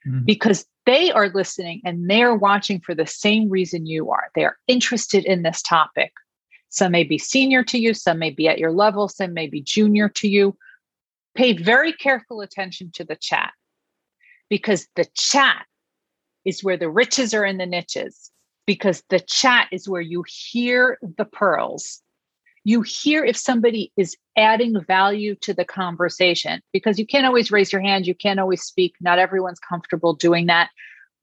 Mm-hmm. 0.07 0.25
Because 0.25 0.65
they 0.85 1.11
are 1.11 1.29
listening 1.29 1.81
and 1.85 2.09
they're 2.09 2.35
watching 2.35 2.79
for 2.79 2.95
the 2.95 3.05
same 3.05 3.49
reason 3.49 3.85
you 3.85 4.09
are. 4.09 4.31
They 4.33 4.45
are 4.45 4.57
interested 4.67 5.25
in 5.25 5.43
this 5.43 5.61
topic. 5.61 6.11
Some 6.69 6.93
may 6.93 7.03
be 7.03 7.17
senior 7.17 7.63
to 7.65 7.77
you, 7.77 7.93
some 7.93 8.17
may 8.17 8.29
be 8.29 8.47
at 8.47 8.57
your 8.57 8.71
level, 8.71 9.07
some 9.07 9.33
may 9.33 9.47
be 9.47 9.61
junior 9.61 10.09
to 10.09 10.27
you. 10.27 10.57
Pay 11.35 11.53
very 11.53 11.93
careful 11.93 12.41
attention 12.41 12.91
to 12.95 13.03
the 13.03 13.15
chat 13.15 13.51
because 14.49 14.87
the 14.95 15.05
chat 15.13 15.65
is 16.45 16.63
where 16.63 16.77
the 16.77 16.89
riches 16.89 17.33
are 17.33 17.45
in 17.45 17.57
the 17.57 17.65
niches, 17.65 18.31
because 18.65 19.03
the 19.09 19.19
chat 19.19 19.67
is 19.71 19.87
where 19.87 20.01
you 20.01 20.23
hear 20.27 20.97
the 21.01 21.25
pearls. 21.25 22.01
You 22.63 22.81
hear 22.81 23.23
if 23.23 23.35
somebody 23.35 23.91
is 23.97 24.15
adding 24.37 24.79
value 24.85 25.35
to 25.41 25.53
the 25.53 25.65
conversation 25.65 26.61
because 26.71 26.99
you 26.99 27.07
can't 27.07 27.25
always 27.25 27.51
raise 27.51 27.71
your 27.71 27.81
hand, 27.81 28.05
you 28.05 28.15
can't 28.15 28.39
always 28.39 28.61
speak. 28.61 28.93
Not 29.01 29.19
everyone's 29.19 29.59
comfortable 29.59 30.13
doing 30.13 30.45
that. 30.47 30.69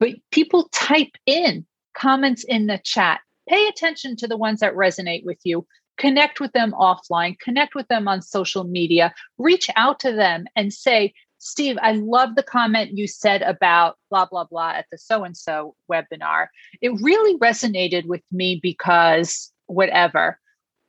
But 0.00 0.10
people 0.30 0.68
type 0.72 1.12
in 1.26 1.66
comments 1.94 2.44
in 2.44 2.66
the 2.66 2.80
chat. 2.84 3.20
Pay 3.48 3.66
attention 3.68 4.16
to 4.16 4.26
the 4.26 4.36
ones 4.36 4.60
that 4.60 4.74
resonate 4.74 5.24
with 5.24 5.38
you. 5.44 5.66
Connect 5.96 6.38
with 6.38 6.52
them 6.52 6.72
offline, 6.78 7.38
connect 7.40 7.74
with 7.74 7.88
them 7.88 8.06
on 8.06 8.22
social 8.22 8.62
media, 8.62 9.12
reach 9.36 9.68
out 9.74 9.98
to 10.00 10.12
them 10.12 10.44
and 10.54 10.72
say, 10.72 11.12
Steve, 11.38 11.76
I 11.82 11.92
love 11.92 12.34
the 12.34 12.42
comment 12.42 12.96
you 12.96 13.08
said 13.08 13.42
about 13.42 13.96
blah, 14.10 14.26
blah, 14.26 14.44
blah 14.44 14.70
at 14.70 14.86
the 14.90 14.98
so 14.98 15.24
and 15.24 15.36
so 15.36 15.74
webinar. 15.90 16.48
It 16.80 16.90
really 17.00 17.36
resonated 17.38 18.06
with 18.06 18.22
me 18.30 18.60
because 18.62 19.52
whatever. 19.66 20.38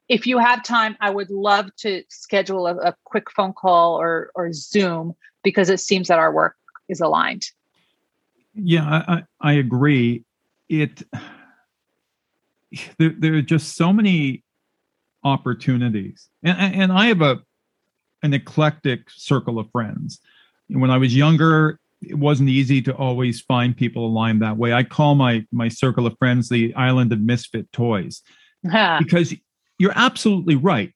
If 0.09 0.25
you 0.25 0.39
have 0.39 0.63
time, 0.63 0.97
I 0.99 1.09
would 1.09 1.29
love 1.29 1.73
to 1.77 2.03
schedule 2.09 2.67
a, 2.67 2.75
a 2.77 2.95
quick 3.05 3.29
phone 3.31 3.53
call 3.53 3.95
or, 3.95 4.31
or 4.35 4.51
Zoom 4.51 5.15
because 5.43 5.69
it 5.69 5.79
seems 5.79 6.07
that 6.07 6.19
our 6.19 6.33
work 6.33 6.55
is 6.89 6.99
aligned. 6.99 7.47
Yeah, 8.53 9.03
I, 9.07 9.23
I 9.39 9.53
agree. 9.53 10.25
It 10.67 11.03
there, 12.97 13.13
there 13.17 13.33
are 13.35 13.41
just 13.41 13.75
so 13.75 13.93
many 13.93 14.43
opportunities, 15.23 16.29
and 16.43 16.57
and 16.59 16.91
I 16.91 17.05
have 17.05 17.21
a 17.21 17.39
an 18.21 18.33
eclectic 18.33 19.09
circle 19.09 19.59
of 19.59 19.71
friends 19.71 20.19
when 20.69 20.91
I 20.91 20.97
was 20.97 21.15
younger, 21.15 21.79
it 22.01 22.17
wasn't 22.17 22.49
easy 22.49 22.81
to 22.83 22.95
always 22.95 23.41
find 23.41 23.75
people 23.75 24.05
aligned 24.05 24.41
that 24.41 24.57
way. 24.57 24.73
I 24.73 24.83
call 24.83 25.15
my 25.15 25.45
my 25.51 25.67
circle 25.67 26.05
of 26.05 26.15
friends 26.17 26.49
the 26.49 26.73
island 26.75 27.11
of 27.11 27.19
misfit 27.19 27.71
toys 27.73 28.21
because 28.63 29.33
you're 29.79 29.93
absolutely 29.95 30.55
right. 30.55 30.93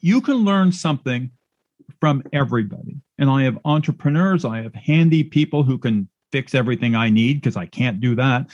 You 0.00 0.20
can 0.20 0.44
learn 0.44 0.72
something 0.72 1.30
from 2.00 2.22
everybody. 2.32 3.00
And 3.18 3.30
I 3.30 3.44
have 3.44 3.58
entrepreneurs, 3.64 4.44
I 4.44 4.62
have 4.62 4.74
handy 4.74 5.24
people 5.24 5.62
who 5.62 5.78
can 5.78 6.08
fix 6.32 6.54
everything 6.54 6.94
I 6.94 7.08
need 7.10 7.40
because 7.40 7.56
I 7.56 7.66
can't 7.66 8.00
do 8.00 8.14
that. 8.16 8.50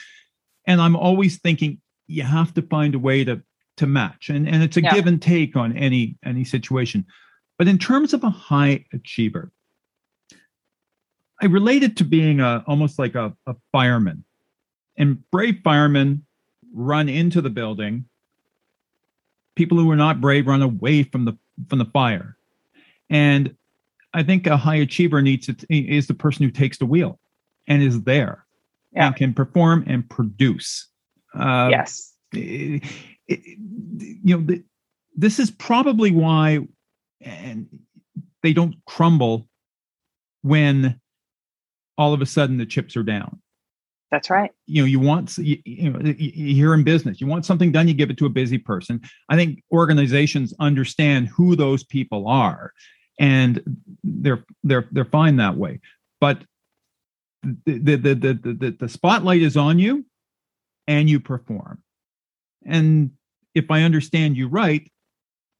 And 0.67 0.81
I'm 0.81 0.95
always 0.95 1.39
thinking 1.39 1.81
you 2.07 2.23
have 2.23 2.53
to 2.55 2.63
find 2.63 2.95
a 2.95 2.99
way 2.99 3.25
to 3.25 3.43
to 3.79 3.87
match. 3.87 4.29
And 4.29 4.47
and 4.47 4.63
it's 4.63 4.77
a 4.77 4.83
yeah. 4.83 4.95
give 4.95 5.07
and 5.07 5.21
take 5.21 5.57
on 5.57 5.77
any 5.77 6.17
any 6.25 6.45
situation. 6.45 7.07
But 7.59 7.69
in 7.69 7.79
terms 7.79 8.13
of 8.13 8.23
a 8.23 8.31
high 8.31 8.85
achiever, 8.93 9.51
I 11.41 11.47
relate 11.47 11.83
it 11.83 11.97
to 11.97 12.05
being 12.05 12.41
a 12.41 12.63
almost 12.67 12.99
like 12.99 13.15
a, 13.15 13.35
a 13.47 13.57
fireman. 13.73 14.25
And 14.99 15.29
brave 15.31 15.61
firemen 15.65 16.27
run 16.75 17.09
into 17.09 17.41
the 17.41 17.51
building. 17.51 18.05
People 19.57 19.79
who 19.79 19.91
are 19.91 19.97
not 19.97 20.21
brave 20.21 20.47
run 20.47 20.63
away 20.63 21.03
from 21.03 21.25
the 21.25 21.37
from 21.69 21.79
the 21.79 21.85
fire. 21.87 22.37
And 23.09 23.55
I 24.15 24.23
think 24.23 24.47
a 24.47 24.57
high 24.57 24.77
achiever 24.77 25.23
needs 25.23 25.47
to 25.47 25.57
is 25.69 26.07
the 26.07 26.15
person 26.15 26.45
who 26.45 26.51
takes 26.51 26.79
the 26.79 26.87
wheel 26.87 27.19
and 27.67 27.83
is 27.83 28.03
there 28.03 28.47
yeah. 28.93 29.07
and 29.07 29.17
can 29.17 29.35
perform 29.35 29.85
and 29.87 30.09
produce. 30.09 30.89
Uh, 31.35 31.69
yes. 31.71 32.13
It, 32.33 32.83
it, 33.29 33.41
you 33.47 34.39
know, 34.39 34.45
the, 34.45 34.65
this 35.17 35.39
is 35.39 35.51
probably 35.51 36.11
why 36.11 36.61
and 37.21 37.67
they 38.43 38.53
don't 38.53 38.77
crumble 38.87 39.49
when 40.43 41.01
all 41.99 42.15
of 42.15 42.23
a 42.23 42.27
sudden 42.27 42.57
the 42.57 42.67
chips 42.67 42.97
are 42.97 43.03
down. 43.03 43.41
That's 44.11 44.29
right. 44.31 44.51
You 44.67 44.83
know, 44.83 44.87
you 44.87 44.99
want 44.99 45.39
you, 45.39 45.59
you 45.65 45.91
know 45.91 46.01
you're 46.19 46.75
in 46.75 46.83
business. 46.83 47.21
You 47.21 47.27
want 47.27 47.47
something 47.47 47.71
done, 47.71 47.87
you 47.87 47.95
give 47.95 48.11
it 48.11 48.19
to 48.19 48.27
a 48.27 48.31
busy 48.31 48.59
person. 48.59 49.01
I 49.29 49.37
think 49.37 49.63
organizations 49.73 50.53
understand 50.59 51.29
who 51.29 51.55
those 51.55 51.85
people 51.85 52.27
are, 52.27 52.73
and 53.19 53.63
they're 54.03 54.45
they're 54.65 54.89
they're 54.91 55.05
fine 55.05 55.37
that 55.37 55.57
way. 55.57 55.81
But 56.21 56.43
the 57.43 57.79
the 57.79 57.97
the 57.97 58.15
the 58.15 58.55
the, 58.55 58.77
the 58.81 58.89
spotlight 58.89 59.43
is 59.43 59.57
on 59.57 59.79
you, 59.79 60.05
and 60.89 61.09
you 61.09 61.21
perform. 61.21 61.83
And 62.67 63.13
if 63.55 63.71
I 63.71 63.83
understand 63.83 64.37
you 64.37 64.49
right, 64.49 64.91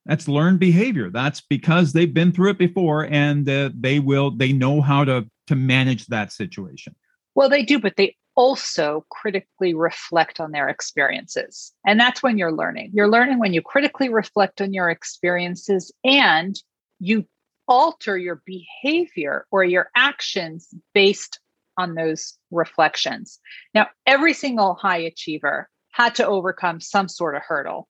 that's 0.07 0.27
learned 0.27 0.59
behavior. 0.59 1.11
That's 1.11 1.41
because 1.41 1.93
they've 1.93 2.13
been 2.13 2.33
through 2.33 2.51
it 2.51 2.59
before, 2.59 3.07
and 3.07 3.49
uh, 3.49 3.71
they 3.79 4.01
will 4.01 4.33
they 4.33 4.53
know 4.53 4.81
how 4.81 5.05
to 5.05 5.27
to 5.51 5.57
manage 5.57 6.07
that 6.07 6.33
situation? 6.33 6.95
Well, 7.35 7.49
they 7.49 7.65
do, 7.65 7.79
but 7.81 7.97
they 7.97 8.17
also 8.37 9.05
critically 9.11 9.75
reflect 9.75 10.41
on 10.41 10.53
their 10.53 10.69
experiences. 10.69 11.73
And 11.87 11.99
that's 11.99 12.23
when 12.23 12.39
you're 12.39 12.53
learning. 12.53 12.91
You're 12.95 13.09
learning 13.09 13.39
when 13.39 13.53
you 13.53 13.63
critically 13.63 14.09
reflect 14.09 14.61
on 14.61 14.73
your 14.73 14.91
experiences 14.91 15.93
and 16.05 16.61
you 16.99 17.27
alter 17.69 18.17
your 18.17 18.43
behavior 18.45 19.47
or 19.51 19.65
your 19.65 19.91
actions 19.97 20.69
based 20.95 21.39
on 21.77 21.95
those 21.95 22.37
reflections. 22.51 23.39
Now, 23.75 23.89
every 24.07 24.35
single 24.35 24.75
high 24.75 24.99
achiever 24.99 25.69
had 25.93 26.15
to 26.17 26.27
overcome 26.27 26.81
some 26.81 27.09
sort 27.09 27.37
of 27.37 27.43
hurdle 27.43 27.89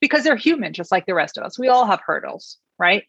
because 0.00 0.24
they're 0.24 0.36
human, 0.36 0.72
just 0.72 0.92
like 0.92 1.06
the 1.06 1.14
rest 1.14 1.38
of 1.38 1.44
us. 1.44 1.58
We 1.58 1.68
all 1.68 1.86
have 1.86 2.00
hurdles, 2.04 2.58
right? 2.78 3.04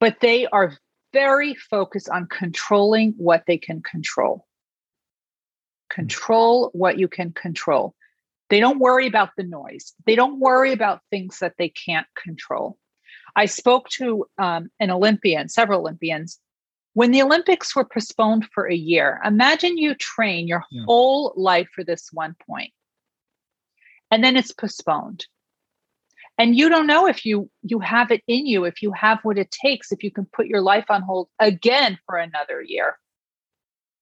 But 0.00 0.20
they 0.20 0.46
are 0.46 0.76
very 1.12 1.54
focused 1.54 2.08
on 2.08 2.26
controlling 2.26 3.14
what 3.16 3.44
they 3.46 3.58
can 3.58 3.82
control. 3.82 4.46
Control 5.94 6.70
what 6.72 6.98
you 6.98 7.08
can 7.08 7.32
control. 7.32 7.94
They 8.50 8.60
don't 8.60 8.78
worry 8.78 9.06
about 9.06 9.30
the 9.36 9.44
noise. 9.44 9.94
They 10.06 10.16
don't 10.16 10.40
worry 10.40 10.72
about 10.72 11.00
things 11.10 11.38
that 11.38 11.54
they 11.58 11.68
can't 11.68 12.06
control. 12.20 12.78
I 13.36 13.46
spoke 13.46 13.88
to 13.90 14.26
um, 14.38 14.70
an 14.80 14.90
Olympian, 14.90 15.48
several 15.48 15.80
Olympians. 15.80 16.38
When 16.92 17.10
the 17.10 17.22
Olympics 17.22 17.74
were 17.74 17.84
postponed 17.84 18.46
for 18.52 18.68
a 18.68 18.74
year, 18.74 19.20
imagine 19.24 19.78
you 19.78 19.94
train 19.94 20.46
your 20.46 20.64
yeah. 20.70 20.82
whole 20.86 21.32
life 21.36 21.68
for 21.74 21.82
this 21.82 22.08
one 22.12 22.36
point, 22.46 22.72
and 24.10 24.22
then 24.22 24.36
it's 24.36 24.52
postponed 24.52 25.26
and 26.38 26.56
you 26.56 26.68
don't 26.68 26.86
know 26.86 27.06
if 27.06 27.24
you 27.24 27.50
you 27.62 27.78
have 27.78 28.10
it 28.10 28.22
in 28.26 28.46
you 28.46 28.64
if 28.64 28.82
you 28.82 28.92
have 28.92 29.18
what 29.22 29.38
it 29.38 29.50
takes 29.50 29.92
if 29.92 30.02
you 30.02 30.10
can 30.10 30.26
put 30.26 30.46
your 30.46 30.60
life 30.60 30.86
on 30.88 31.02
hold 31.02 31.28
again 31.38 31.98
for 32.06 32.16
another 32.16 32.62
year 32.62 32.98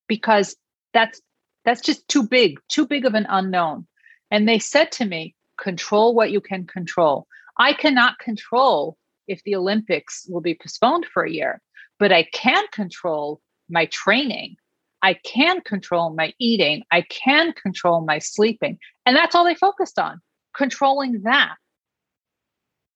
because 0.08 0.56
that's 0.92 1.20
that's 1.64 1.80
just 1.80 2.06
too 2.08 2.22
big 2.22 2.58
too 2.68 2.86
big 2.86 3.04
of 3.04 3.14
an 3.14 3.26
unknown. 3.28 3.86
And 4.30 4.48
they 4.48 4.58
said 4.58 4.92
to 4.92 5.04
me 5.04 5.34
control 5.58 6.14
what 6.14 6.30
you 6.30 6.40
can 6.40 6.66
control. 6.66 7.26
I 7.58 7.72
cannot 7.74 8.18
control 8.18 8.96
if 9.28 9.42
the 9.44 9.54
olympics 9.54 10.26
will 10.28 10.40
be 10.40 10.58
postponed 10.60 11.06
for 11.06 11.22
a 11.22 11.30
year 11.30 11.62
but 12.00 12.10
i 12.10 12.24
can 12.24 12.64
control 12.72 13.40
my 13.72 13.86
training. 13.86 14.56
I 15.02 15.14
can 15.14 15.62
control 15.62 16.10
my 16.10 16.32
eating. 16.38 16.84
I 16.92 17.00
can 17.02 17.52
control 17.52 18.02
my 18.02 18.18
sleeping. 18.20 18.78
And 19.04 19.16
that's 19.16 19.34
all 19.34 19.44
they 19.44 19.56
focused 19.56 19.98
on 19.98 20.20
controlling 20.56 21.22
that. 21.22 21.56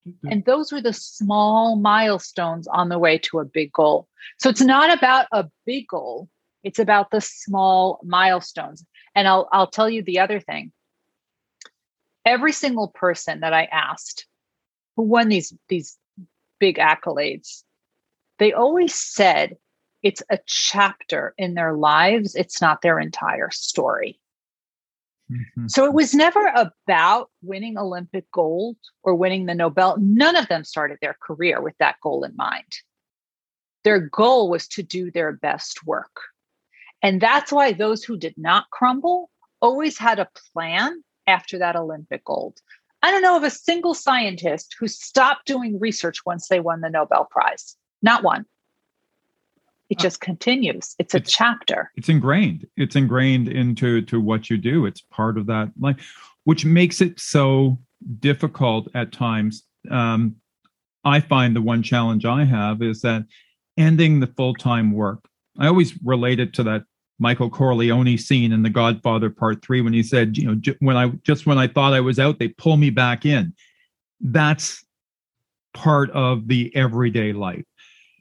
Mm-hmm. 0.06 0.28
And 0.30 0.44
those 0.44 0.70
were 0.70 0.82
the 0.82 0.92
small 0.92 1.74
milestones 1.76 2.68
on 2.68 2.90
the 2.90 2.98
way 2.98 3.18
to 3.18 3.40
a 3.40 3.44
big 3.44 3.72
goal. 3.72 4.06
So 4.38 4.50
it's 4.50 4.60
not 4.60 4.96
about 4.96 5.26
a 5.32 5.46
big 5.64 5.88
goal, 5.88 6.28
it's 6.66 6.80
about 6.80 7.12
the 7.12 7.20
small 7.20 8.00
milestones. 8.02 8.84
And 9.14 9.28
I'll, 9.28 9.48
I'll 9.52 9.68
tell 9.68 9.88
you 9.88 10.02
the 10.02 10.18
other 10.18 10.40
thing. 10.40 10.72
Every 12.24 12.52
single 12.52 12.88
person 12.88 13.38
that 13.40 13.54
I 13.54 13.66
asked 13.66 14.26
who 14.96 15.04
won 15.04 15.28
these, 15.28 15.54
these 15.68 15.96
big 16.58 16.78
accolades, 16.78 17.62
they 18.40 18.52
always 18.52 18.96
said 18.96 19.56
it's 20.02 20.24
a 20.28 20.40
chapter 20.44 21.34
in 21.38 21.54
their 21.54 21.74
lives, 21.74 22.34
it's 22.34 22.60
not 22.60 22.82
their 22.82 22.98
entire 22.98 23.52
story. 23.52 24.18
Mm-hmm. 25.30 25.68
So 25.68 25.84
it 25.84 25.92
was 25.92 26.14
never 26.14 26.52
about 26.56 27.30
winning 27.42 27.78
Olympic 27.78 28.28
gold 28.32 28.76
or 29.04 29.14
winning 29.14 29.46
the 29.46 29.54
Nobel. 29.54 29.98
None 30.00 30.34
of 30.34 30.48
them 30.48 30.64
started 30.64 30.98
their 31.00 31.16
career 31.22 31.60
with 31.60 31.76
that 31.78 32.00
goal 32.02 32.24
in 32.24 32.34
mind. 32.34 32.80
Their 33.84 34.00
goal 34.00 34.50
was 34.50 34.66
to 34.70 34.82
do 34.82 35.12
their 35.12 35.30
best 35.30 35.86
work. 35.86 36.10
And 37.06 37.20
that's 37.20 37.52
why 37.52 37.72
those 37.72 38.02
who 38.02 38.16
did 38.16 38.34
not 38.36 38.68
crumble 38.70 39.30
always 39.62 39.96
had 39.96 40.18
a 40.18 40.28
plan 40.52 41.04
after 41.28 41.56
that 41.56 41.76
Olympic 41.76 42.24
gold. 42.24 42.58
I 43.00 43.12
don't 43.12 43.22
know 43.22 43.36
of 43.36 43.44
a 43.44 43.50
single 43.50 43.94
scientist 43.94 44.74
who 44.76 44.88
stopped 44.88 45.46
doing 45.46 45.78
research 45.78 46.26
once 46.26 46.48
they 46.48 46.58
won 46.58 46.80
the 46.80 46.90
Nobel 46.90 47.28
Prize. 47.30 47.76
Not 48.02 48.24
one. 48.24 48.44
It 49.88 50.00
uh, 50.00 50.02
just 50.02 50.20
continues. 50.20 50.96
It's 50.98 51.14
a 51.14 51.18
it's, 51.18 51.32
chapter. 51.32 51.92
It's 51.94 52.08
ingrained. 52.08 52.66
It's 52.76 52.96
ingrained 52.96 53.46
into 53.46 54.02
to 54.02 54.20
what 54.20 54.50
you 54.50 54.56
do. 54.56 54.84
It's 54.84 55.00
part 55.00 55.38
of 55.38 55.46
that 55.46 55.70
life, 55.78 56.12
which 56.42 56.64
makes 56.64 57.00
it 57.00 57.20
so 57.20 57.78
difficult 58.18 58.88
at 58.96 59.12
times. 59.12 59.62
Um, 59.92 60.34
I 61.04 61.20
find 61.20 61.54
the 61.54 61.62
one 61.62 61.84
challenge 61.84 62.24
I 62.24 62.42
have 62.42 62.82
is 62.82 63.00
that 63.02 63.26
ending 63.78 64.18
the 64.18 64.26
full 64.26 64.54
time 64.54 64.90
work. 64.90 65.24
I 65.56 65.68
always 65.68 65.96
relate 66.02 66.40
it 66.40 66.52
to 66.54 66.64
that 66.64 66.82
Michael 67.18 67.50
Corleone 67.50 68.18
scene 68.18 68.52
in 68.52 68.62
The 68.62 68.70
Godfather 68.70 69.30
Part 69.30 69.62
Three 69.62 69.80
when 69.80 69.92
he 69.92 70.02
said, 70.02 70.36
you 70.36 70.46
know, 70.46 70.74
when 70.80 70.96
I 70.96 71.08
just 71.22 71.46
when 71.46 71.58
I 71.58 71.66
thought 71.66 71.94
I 71.94 72.00
was 72.00 72.18
out, 72.18 72.38
they 72.38 72.48
pull 72.48 72.76
me 72.76 72.90
back 72.90 73.24
in. 73.24 73.54
That's 74.20 74.84
part 75.74 76.10
of 76.10 76.48
the 76.48 76.74
everyday 76.74 77.32
life. 77.32 77.64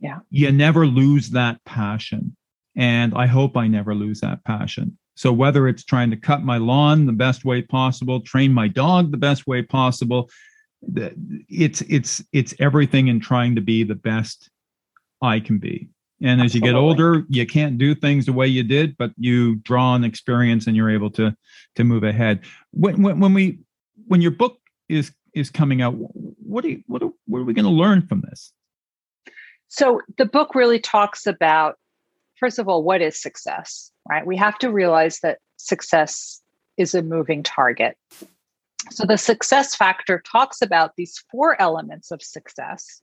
Yeah. 0.01 0.19
You 0.29 0.51
never 0.51 0.85
lose 0.85 1.29
that 1.31 1.63
passion. 1.65 2.35
And 2.75 3.13
I 3.15 3.25
hope 3.25 3.55
I 3.55 3.67
never 3.67 3.95
lose 3.95 4.19
that 4.21 4.43
passion. 4.43 4.97
So 5.15 5.31
whether 5.31 5.67
it's 5.67 5.85
trying 5.85 6.11
to 6.11 6.17
cut 6.17 6.43
my 6.43 6.57
lawn 6.57 7.05
the 7.05 7.13
best 7.13 7.45
way 7.45 7.61
possible, 7.61 8.19
train 8.19 8.51
my 8.51 8.67
dog 8.67 9.11
the 9.11 9.17
best 9.17 9.47
way 9.47 9.61
possible, 9.61 10.29
it's 11.49 11.81
it's 11.81 12.23
it's 12.33 12.53
everything 12.59 13.07
in 13.07 13.19
trying 13.19 13.55
to 13.55 13.61
be 13.61 13.83
the 13.83 13.95
best 13.95 14.49
I 15.21 15.39
can 15.39 15.57
be. 15.57 15.89
And 16.21 16.39
as 16.39 16.45
Absolutely. 16.45 16.67
you 16.67 16.73
get 16.73 16.79
older, 16.79 17.25
you 17.29 17.45
can't 17.45 17.77
do 17.77 17.93
things 17.93 18.25
the 18.25 18.33
way 18.33 18.47
you 18.47 18.63
did, 18.63 18.95
but 18.97 19.11
you 19.17 19.55
draw 19.57 19.91
on 19.91 20.03
experience 20.03 20.65
and 20.65 20.75
you're 20.75 20.89
able 20.89 21.11
to 21.11 21.35
to 21.75 21.83
move 21.83 22.03
ahead. 22.03 22.41
When 22.71 23.01
when, 23.01 23.19
when 23.19 23.33
we 23.33 23.59
when 24.07 24.21
your 24.21 24.31
book 24.31 24.59
is 24.87 25.11
is 25.33 25.49
coming 25.49 25.81
out, 25.81 25.93
what 25.95 26.63
are 26.63 26.69
you, 26.69 26.83
what 26.87 27.03
are, 27.03 27.09
what 27.27 27.39
are 27.39 27.43
we 27.43 27.53
going 27.53 27.65
to 27.65 27.71
learn 27.71 28.07
from 28.07 28.21
this? 28.21 28.53
So 29.67 30.01
the 30.17 30.25
book 30.25 30.55
really 30.55 30.79
talks 30.79 31.27
about 31.27 31.77
first 32.37 32.59
of 32.59 32.69
all 32.69 32.83
what 32.83 33.01
is 33.01 33.21
success, 33.21 33.91
right? 34.09 34.25
We 34.25 34.37
have 34.37 34.57
to 34.59 34.71
realize 34.71 35.19
that 35.19 35.39
success 35.57 36.41
is 36.77 36.95
a 36.95 37.01
moving 37.01 37.43
target. 37.43 37.97
So 38.91 39.05
the 39.05 39.17
success 39.17 39.75
factor 39.75 40.21
talks 40.31 40.61
about 40.61 40.95
these 40.95 41.21
four 41.31 41.59
elements 41.61 42.11
of 42.11 42.21
success. 42.21 43.01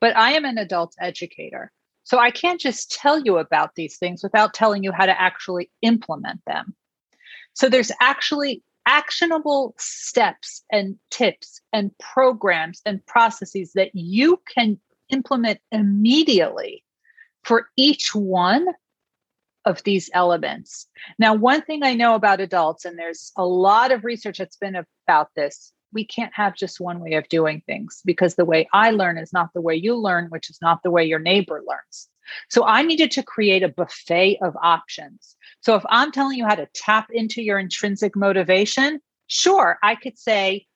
But 0.00 0.16
I 0.16 0.32
am 0.32 0.44
an 0.44 0.58
adult 0.58 0.94
educator. 1.00 1.72
So 2.06 2.20
I 2.20 2.30
can't 2.30 2.60
just 2.60 2.92
tell 2.92 3.18
you 3.18 3.36
about 3.36 3.74
these 3.74 3.98
things 3.98 4.22
without 4.22 4.54
telling 4.54 4.84
you 4.84 4.92
how 4.92 5.06
to 5.06 5.20
actually 5.20 5.70
implement 5.82 6.40
them. 6.46 6.76
So 7.52 7.68
there's 7.68 7.90
actually 8.00 8.62
actionable 8.86 9.74
steps 9.76 10.62
and 10.70 10.96
tips 11.10 11.60
and 11.72 11.90
programs 11.98 12.80
and 12.86 13.04
processes 13.06 13.72
that 13.74 13.90
you 13.92 14.40
can 14.54 14.78
implement 15.08 15.58
immediately 15.72 16.84
for 17.42 17.70
each 17.76 18.14
one 18.14 18.68
of 19.64 19.82
these 19.82 20.08
elements. 20.14 20.86
Now, 21.18 21.34
one 21.34 21.62
thing 21.62 21.82
I 21.82 21.94
know 21.94 22.14
about 22.14 22.40
adults, 22.40 22.84
and 22.84 22.96
there's 22.96 23.32
a 23.36 23.44
lot 23.44 23.90
of 23.90 24.04
research 24.04 24.38
that's 24.38 24.56
been 24.56 24.76
about 25.08 25.30
this, 25.34 25.72
we 25.92 26.04
can't 26.04 26.34
have 26.34 26.56
just 26.56 26.80
one 26.80 27.00
way 27.00 27.14
of 27.14 27.28
doing 27.28 27.62
things 27.66 28.02
because 28.04 28.34
the 28.34 28.44
way 28.44 28.68
I 28.72 28.90
learn 28.90 29.18
is 29.18 29.32
not 29.32 29.50
the 29.54 29.60
way 29.60 29.74
you 29.74 29.96
learn, 29.96 30.26
which 30.28 30.50
is 30.50 30.58
not 30.60 30.82
the 30.82 30.90
way 30.90 31.04
your 31.04 31.18
neighbor 31.18 31.62
learns. 31.66 32.08
So 32.50 32.64
I 32.64 32.82
needed 32.82 33.10
to 33.12 33.22
create 33.22 33.62
a 33.62 33.68
buffet 33.68 34.38
of 34.42 34.56
options. 34.62 35.36
So 35.60 35.74
if 35.76 35.84
I'm 35.88 36.12
telling 36.12 36.38
you 36.38 36.44
how 36.44 36.56
to 36.56 36.68
tap 36.74 37.08
into 37.10 37.42
your 37.42 37.58
intrinsic 37.58 38.16
motivation, 38.16 39.00
sure, 39.28 39.78
I 39.82 39.94
could 39.94 40.18
say, 40.18 40.66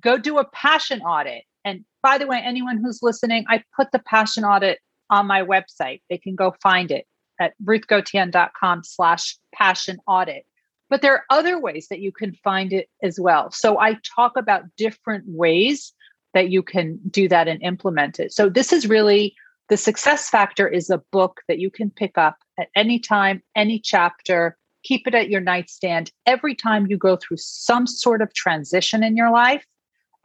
go 0.00 0.18
do 0.18 0.38
a 0.38 0.44
passion 0.44 1.00
audit. 1.02 1.44
And 1.64 1.84
by 2.02 2.18
the 2.18 2.26
way, 2.26 2.40
anyone 2.44 2.78
who's 2.78 3.02
listening, 3.02 3.44
I 3.48 3.62
put 3.76 3.92
the 3.92 4.00
passion 4.00 4.44
audit 4.44 4.78
on 5.10 5.26
my 5.26 5.42
website. 5.42 6.02
They 6.10 6.18
can 6.18 6.34
go 6.34 6.54
find 6.62 6.90
it 6.90 7.06
at 7.40 7.54
ruthgotian.com 7.64 8.84
slash 8.84 9.38
passion 9.52 9.98
audit. 10.06 10.44
But 10.90 11.02
there 11.02 11.14
are 11.14 11.24
other 11.30 11.58
ways 11.58 11.88
that 11.88 12.00
you 12.00 12.12
can 12.12 12.34
find 12.34 12.72
it 12.72 12.88
as 13.02 13.18
well. 13.18 13.50
So 13.50 13.80
I 13.80 13.98
talk 14.16 14.36
about 14.36 14.64
different 14.76 15.24
ways 15.26 15.92
that 16.34 16.50
you 16.50 16.62
can 16.62 16.98
do 17.10 17.28
that 17.28 17.48
and 17.48 17.62
implement 17.62 18.20
it. 18.20 18.32
So 18.32 18.48
this 18.48 18.72
is 18.72 18.88
really 18.88 19.34
the 19.68 19.76
success 19.76 20.28
factor 20.28 20.68
is 20.68 20.90
a 20.90 21.02
book 21.10 21.40
that 21.48 21.58
you 21.58 21.70
can 21.70 21.90
pick 21.90 22.18
up 22.18 22.36
at 22.58 22.68
any 22.76 22.98
time, 22.98 23.42
any 23.56 23.78
chapter, 23.78 24.58
keep 24.82 25.06
it 25.06 25.14
at 25.14 25.30
your 25.30 25.40
nightstand 25.40 26.12
every 26.26 26.54
time 26.54 26.86
you 26.86 26.98
go 26.98 27.16
through 27.16 27.38
some 27.38 27.86
sort 27.86 28.20
of 28.20 28.34
transition 28.34 29.02
in 29.02 29.16
your 29.16 29.30
life 29.30 29.64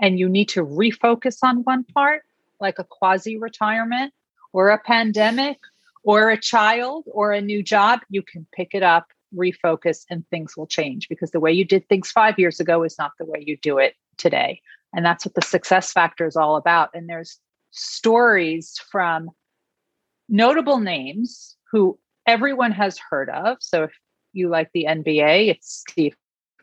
and 0.01 0.19
you 0.19 0.27
need 0.27 0.49
to 0.49 0.65
refocus 0.65 1.37
on 1.41 1.63
one 1.63 1.85
part, 1.85 2.23
like 2.59 2.79
a 2.79 2.83
quasi 2.83 3.37
retirement 3.37 4.13
or 4.51 4.69
a 4.69 4.79
pandemic 4.79 5.57
or 6.03 6.29
a 6.29 6.39
child 6.39 7.05
or 7.07 7.31
a 7.31 7.41
new 7.41 7.63
job, 7.63 8.01
you 8.09 8.21
can 8.21 8.45
pick 8.51 8.73
it 8.73 8.83
up 8.83 9.07
refocus 9.35 10.05
and 10.09 10.27
things 10.29 10.55
will 10.57 10.67
change 10.67 11.07
because 11.09 11.31
the 11.31 11.39
way 11.39 11.51
you 11.51 11.65
did 11.65 11.87
things 11.87 12.11
five 12.11 12.39
years 12.39 12.59
ago 12.59 12.83
is 12.83 12.97
not 12.97 13.11
the 13.19 13.25
way 13.25 13.43
you 13.45 13.57
do 13.57 13.77
it 13.77 13.95
today. 14.17 14.61
And 14.93 15.05
that's 15.05 15.25
what 15.25 15.35
the 15.35 15.41
success 15.41 15.91
factor 15.91 16.25
is 16.25 16.35
all 16.35 16.55
about. 16.55 16.89
And 16.93 17.07
there's 17.07 17.39
stories 17.71 18.79
from 18.91 19.29
notable 20.27 20.79
names 20.79 21.55
who 21.71 21.97
everyone 22.27 22.71
has 22.71 22.97
heard 22.97 23.29
of. 23.29 23.57
So 23.59 23.83
if 23.83 23.91
you 24.33 24.49
like 24.49 24.69
the 24.73 24.85
NBA, 24.87 25.49
it's 25.49 25.83
Steve 25.89 26.15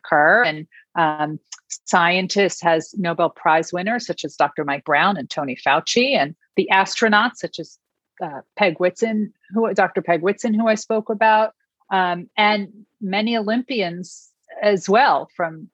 Kerr 0.03 0.43
and 0.43 0.67
um, 0.97 1.39
scientists 1.67 2.61
has 2.61 2.93
Nobel 2.97 3.29
Prize 3.29 3.73
winners 3.73 4.05
such 4.05 4.23
as 4.25 4.35
Dr. 4.35 4.63
Mike 4.63 4.85
Brown 4.85 5.17
and 5.17 5.29
Tony 5.29 5.55
Fauci, 5.55 6.15
and 6.15 6.35
the 6.55 6.69
astronauts 6.71 7.37
such 7.37 7.59
as 7.59 7.77
uh, 8.23 8.41
Peg 8.57 8.79
Whitson, 8.79 9.33
who 9.53 9.71
Dr. 9.73 10.01
Peg 10.01 10.21
Whitson, 10.21 10.53
who 10.53 10.67
I 10.67 10.75
spoke 10.75 11.09
about, 11.09 11.53
um, 11.89 12.29
and 12.37 12.69
many 13.01 13.37
Olympians 13.37 14.29
as 14.61 14.89
well, 14.89 15.29
from 15.35 15.69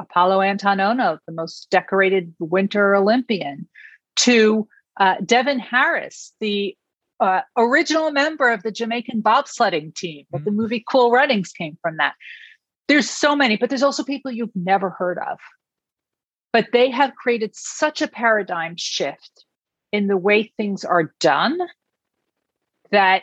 Apolo 0.00 0.46
Anton 0.46 0.78
Ohno, 0.78 1.18
the 1.26 1.32
most 1.32 1.70
decorated 1.70 2.34
Winter 2.38 2.94
Olympian, 2.94 3.68
to 4.16 4.66
uh, 4.98 5.16
Devon 5.24 5.58
Harris, 5.58 6.32
the 6.40 6.76
uh, 7.20 7.42
original 7.56 8.10
member 8.10 8.50
of 8.50 8.62
the 8.62 8.72
Jamaican 8.72 9.22
bobsledding 9.22 9.94
team. 9.94 10.26
But 10.30 10.44
the 10.44 10.50
mm-hmm. 10.50 10.60
movie 10.60 10.84
Cool 10.88 11.10
Runnings 11.10 11.52
came 11.52 11.78
from 11.80 11.98
that. 11.98 12.14
There's 12.88 13.08
so 13.08 13.36
many, 13.36 13.56
but 13.56 13.68
there's 13.68 13.82
also 13.82 14.02
people 14.02 14.32
you've 14.32 14.56
never 14.56 14.90
heard 14.90 15.18
of. 15.18 15.38
But 16.52 16.68
they 16.72 16.90
have 16.90 17.14
created 17.14 17.52
such 17.54 18.02
a 18.02 18.08
paradigm 18.08 18.74
shift 18.76 19.44
in 19.92 20.08
the 20.08 20.16
way 20.16 20.52
things 20.56 20.84
are 20.84 21.14
done 21.20 21.58
that 22.90 23.22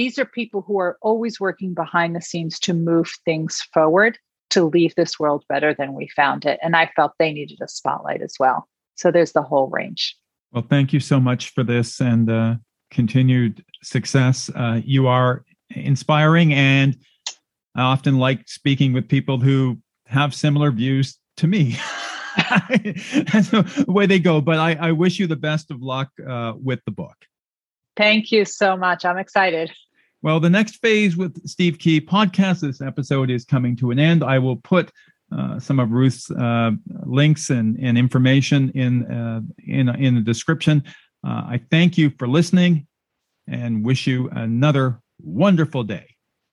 these 0.00 0.18
are 0.18 0.24
people 0.24 0.62
who 0.62 0.78
are 0.78 0.96
always 1.02 1.38
working 1.38 1.74
behind 1.74 2.16
the 2.16 2.22
scenes 2.22 2.58
to 2.58 2.72
move 2.72 3.12
things 3.26 3.60
forward 3.74 4.16
to 4.48 4.64
leave 4.64 4.94
this 4.94 5.20
world 5.20 5.44
better 5.46 5.74
than 5.74 5.92
we 5.92 6.08
found 6.16 6.46
it. 6.46 6.58
And 6.62 6.74
I 6.74 6.90
felt 6.96 7.12
they 7.18 7.34
needed 7.34 7.58
a 7.62 7.68
spotlight 7.68 8.22
as 8.22 8.36
well. 8.40 8.66
So 8.94 9.10
there's 9.10 9.32
the 9.32 9.42
whole 9.42 9.68
range. 9.68 10.16
Well, 10.52 10.64
thank 10.66 10.94
you 10.94 11.00
so 11.00 11.20
much 11.20 11.50
for 11.50 11.62
this 11.62 12.00
and 12.00 12.30
uh, 12.30 12.54
continued 12.90 13.62
success. 13.82 14.48
Uh, 14.56 14.80
you 14.82 15.06
are 15.06 15.44
inspiring, 15.68 16.54
and 16.54 16.96
I 17.76 17.82
often 17.82 18.16
like 18.16 18.48
speaking 18.48 18.94
with 18.94 19.06
people 19.06 19.38
who 19.38 19.82
have 20.06 20.34
similar 20.34 20.70
views 20.70 21.18
to 21.36 21.46
me. 21.46 21.76
That's 22.36 23.50
the 23.50 23.84
way 23.86 24.06
they 24.06 24.18
go. 24.18 24.40
But 24.40 24.60
I, 24.60 24.76
I 24.76 24.92
wish 24.92 25.18
you 25.18 25.26
the 25.26 25.36
best 25.36 25.70
of 25.70 25.82
luck 25.82 26.08
uh, 26.26 26.54
with 26.56 26.80
the 26.86 26.90
book. 26.90 27.16
Thank 27.98 28.32
you 28.32 28.46
so 28.46 28.78
much. 28.78 29.04
I'm 29.04 29.18
excited. 29.18 29.70
Well, 30.22 30.38
the 30.38 30.50
next 30.50 30.76
phase 30.76 31.16
with 31.16 31.48
Steve 31.48 31.78
Kee 31.78 31.98
podcast, 31.98 32.60
this 32.60 32.82
episode 32.82 33.30
is 33.30 33.46
coming 33.46 33.74
to 33.76 33.90
an 33.90 33.98
end. 33.98 34.22
I 34.22 34.38
will 34.38 34.56
put 34.56 34.92
uh, 35.34 35.58
some 35.58 35.80
of 35.80 35.92
Ruth's 35.92 36.30
uh, 36.30 36.72
links 37.06 37.48
and, 37.48 37.78
and 37.80 37.96
information 37.96 38.70
in, 38.74 39.10
uh, 39.10 39.40
in, 39.66 39.88
in 39.88 40.16
the 40.16 40.20
description. 40.20 40.84
Uh, 41.26 41.44
I 41.46 41.60
thank 41.70 41.96
you 41.96 42.10
for 42.18 42.28
listening 42.28 42.86
and 43.48 43.82
wish 43.82 44.06
you 44.06 44.28
another 44.30 45.00
wonderful 45.22 45.84
day. 45.84 46.09